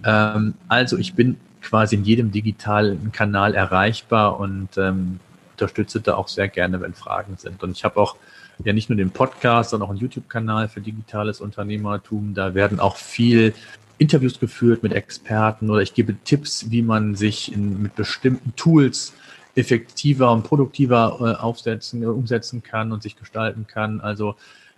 Ähm, 0.05 0.55
also 0.69 0.97
ich 0.97 1.15
bin 1.15 1.39
quasi 1.63 1.97
in 1.97 2.05
jedem 2.05 2.31
digitalen 2.31 3.11
Kanal 3.13 3.55
erreichbar 3.55 4.39
und 4.39 4.77
ähm, 4.79 5.19
unterstütze 5.53 6.01
da 6.01 6.15
auch 6.15 6.29
sehr 6.29 6.49
gerne, 6.49 6.81
wenn 6.81 6.95
Fragen 6.95 7.37
sind. 7.37 7.63
Und 7.63 7.73
ich 7.73 7.85
habe 7.85 7.99
auch 8.01 8.17
ja 8.65 8.73
nicht 8.73 8.89
nur 8.89 8.97
den 8.97 9.11
Podcast, 9.11 9.71
sondern 9.71 9.89
auch 9.89 9.91
einen 9.91 10.01
YouTube-Kanal 10.01 10.69
für 10.69 10.81
digitales 10.81 11.41
Unternehmertum. 11.41 12.35
Da 12.35 12.55
werden 12.55 12.81
auch 12.81 12.97
viel 12.97 13.55
Interviews 13.99 14.39
geführt 14.39 14.83
mit 14.83 14.93
Experten 14.93 15.71
oder 15.71 15.81
ich 15.81 15.95
gebe 15.95 16.15
Tipps, 16.25 16.71
wie 16.71 16.83
man 16.83 17.15
sich 17.15 17.53
in, 17.53 17.83
mit 17.83 17.97
bestimmten 17.97 18.55
Tools 18.57 19.15
effektiver 19.57 20.31
und 20.33 20.45
produktiver 20.45 21.19
äh, 21.21 21.43
aufsetzen, 21.43 22.03
äh, 22.03 22.07
umsetzen 22.07 22.63
kann 22.63 22.93
und 22.93 23.03
sich 23.03 23.17
gestalten 23.17 23.67
kann. 23.67 24.01
Also 24.01 24.37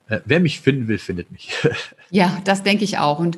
äh, 0.08 0.20
wer 0.24 0.40
mich 0.40 0.60
finden 0.60 0.88
will, 0.88 0.98
findet 0.98 1.30
mich. 1.30 1.52
ja, 2.10 2.38
das 2.44 2.62
denke 2.62 2.84
ich 2.84 2.98
auch. 2.98 3.18
Und 3.18 3.36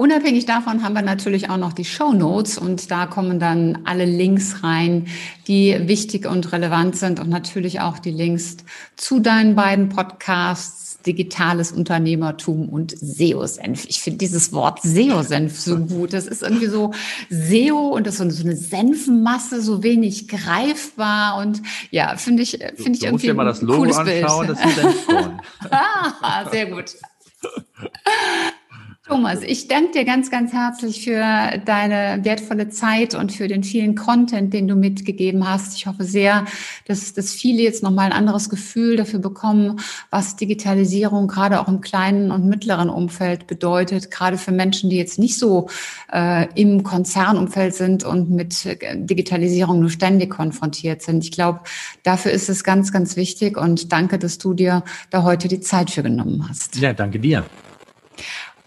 Unabhängig 0.00 0.46
davon 0.46 0.84
haben 0.84 0.92
wir 0.92 1.02
natürlich 1.02 1.50
auch 1.50 1.56
noch 1.56 1.72
die 1.72 1.84
Show 1.84 2.12
Notes 2.12 2.56
und 2.56 2.88
da 2.92 3.06
kommen 3.06 3.40
dann 3.40 3.80
alle 3.84 4.04
Links 4.04 4.62
rein, 4.62 5.08
die 5.48 5.76
wichtig 5.88 6.24
und 6.24 6.52
relevant 6.52 6.94
sind 6.94 7.18
und 7.18 7.28
natürlich 7.28 7.80
auch 7.80 7.98
die 7.98 8.12
Links 8.12 8.58
zu 8.94 9.18
deinen 9.18 9.56
beiden 9.56 9.88
Podcasts 9.88 10.87
Digitales 11.08 11.72
Unternehmertum 11.72 12.68
und 12.68 12.94
SEO-Senf. 12.98 13.86
Ich 13.88 14.02
finde 14.02 14.18
dieses 14.18 14.52
Wort 14.52 14.82
SEO-Senf 14.82 15.58
so 15.58 15.78
gut. 15.78 16.12
Das 16.12 16.26
ist 16.26 16.42
irgendwie 16.42 16.66
so 16.66 16.92
SEO 17.30 17.94
und 17.94 18.06
das 18.06 18.20
ist 18.20 18.36
so 18.36 18.44
eine 18.44 18.56
Senfenmasse, 18.56 19.62
so 19.62 19.82
wenig 19.82 20.28
greifbar 20.28 21.38
und 21.38 21.62
ja, 21.90 22.14
finde 22.18 22.42
ich, 22.42 22.50
finde 22.50 22.68
ich 22.74 22.82
irgendwie. 22.82 23.06
Du 23.06 23.12
musst 23.12 23.24
dir 23.24 23.34
mal 23.34 23.44
das 23.46 23.62
Logo 23.62 23.84
anschauen, 23.84 24.48
Bild. 24.48 24.58
das 24.58 24.66
ist 24.66 24.76
Senfkorn. 24.82 25.40
ah, 25.70 26.50
sehr 26.50 26.66
gut. 26.66 26.94
Thomas, 29.08 29.40
ich 29.42 29.68
danke 29.68 29.92
dir 29.92 30.04
ganz, 30.04 30.30
ganz 30.30 30.52
herzlich 30.52 31.02
für 31.02 31.22
deine 31.64 32.22
wertvolle 32.24 32.68
Zeit 32.68 33.14
und 33.14 33.32
für 33.32 33.48
den 33.48 33.64
vielen 33.64 33.94
Content, 33.94 34.52
den 34.52 34.68
du 34.68 34.76
mitgegeben 34.76 35.48
hast. 35.48 35.74
Ich 35.78 35.86
hoffe 35.86 36.04
sehr, 36.04 36.44
dass, 36.86 37.14
dass 37.14 37.32
viele 37.32 37.62
jetzt 37.62 37.82
nochmal 37.82 38.04
ein 38.04 38.12
anderes 38.12 38.50
Gefühl 38.50 38.96
dafür 38.96 39.18
bekommen, 39.18 39.80
was 40.10 40.36
Digitalisierung 40.36 41.26
gerade 41.26 41.58
auch 41.58 41.68
im 41.68 41.80
kleinen 41.80 42.30
und 42.30 42.44
mittleren 42.44 42.90
Umfeld 42.90 43.46
bedeutet, 43.46 44.10
gerade 44.10 44.36
für 44.36 44.52
Menschen, 44.52 44.90
die 44.90 44.98
jetzt 44.98 45.18
nicht 45.18 45.38
so 45.38 45.70
äh, 46.12 46.46
im 46.54 46.82
Konzernumfeld 46.82 47.74
sind 47.74 48.04
und 48.04 48.28
mit 48.28 48.68
Digitalisierung 48.94 49.80
nur 49.80 49.90
ständig 49.90 50.28
konfrontiert 50.28 51.00
sind. 51.00 51.24
Ich 51.24 51.32
glaube, 51.32 51.60
dafür 52.02 52.32
ist 52.32 52.50
es 52.50 52.62
ganz, 52.62 52.92
ganz 52.92 53.16
wichtig 53.16 53.56
und 53.56 53.90
danke, 53.90 54.18
dass 54.18 54.36
du 54.36 54.52
dir 54.52 54.84
da 55.08 55.22
heute 55.22 55.48
die 55.48 55.60
Zeit 55.60 55.90
für 55.90 56.02
genommen 56.02 56.46
hast. 56.46 56.76
Ja, 56.76 56.92
danke 56.92 57.18
dir. 57.18 57.46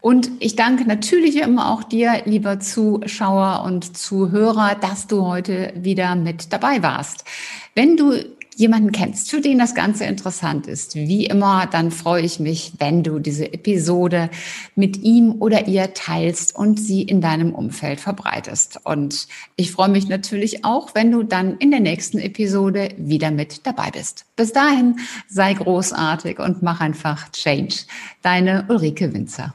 Und 0.01 0.31
ich 0.39 0.55
danke 0.55 0.85
natürlich 0.85 1.37
immer 1.37 1.71
auch 1.71 1.83
dir, 1.83 2.23
lieber 2.25 2.59
Zuschauer 2.59 3.63
und 3.65 3.95
Zuhörer, 3.95 4.75
dass 4.75 5.05
du 5.05 5.27
heute 5.27 5.73
wieder 5.75 6.15
mit 6.15 6.51
dabei 6.51 6.81
warst. 6.81 7.23
Wenn 7.75 7.97
du 7.97 8.15
jemanden 8.55 8.91
kennst, 8.91 9.29
für 9.29 9.41
den 9.41 9.59
das 9.59 9.75
Ganze 9.75 10.05
interessant 10.05 10.67
ist, 10.67 10.95
wie 10.95 11.25
immer, 11.25 11.67
dann 11.67 11.91
freue 11.91 12.23
ich 12.23 12.39
mich, 12.39 12.73
wenn 12.79 13.03
du 13.03 13.19
diese 13.19 13.53
Episode 13.53 14.29
mit 14.75 14.97
ihm 14.97 15.35
oder 15.39 15.67
ihr 15.67 15.93
teilst 15.93 16.55
und 16.55 16.79
sie 16.79 17.03
in 17.03 17.21
deinem 17.21 17.53
Umfeld 17.53 17.99
verbreitest. 17.99 18.79
Und 18.83 19.27
ich 19.55 19.71
freue 19.71 19.89
mich 19.89 20.07
natürlich 20.09 20.65
auch, 20.65 20.95
wenn 20.95 21.11
du 21.11 21.23
dann 21.23 21.57
in 21.57 21.71
der 21.71 21.79
nächsten 21.79 22.19
Episode 22.19 22.89
wieder 22.97 23.31
mit 23.31 23.65
dabei 23.65 23.91
bist. 23.91 24.25
Bis 24.35 24.51
dahin, 24.51 24.97
sei 25.27 25.53
großartig 25.53 26.39
und 26.39 26.61
mach 26.61 26.81
einfach 26.81 27.31
Change. 27.31 27.75
Deine 28.21 28.65
Ulrike 28.67 29.13
Winzer. 29.13 29.53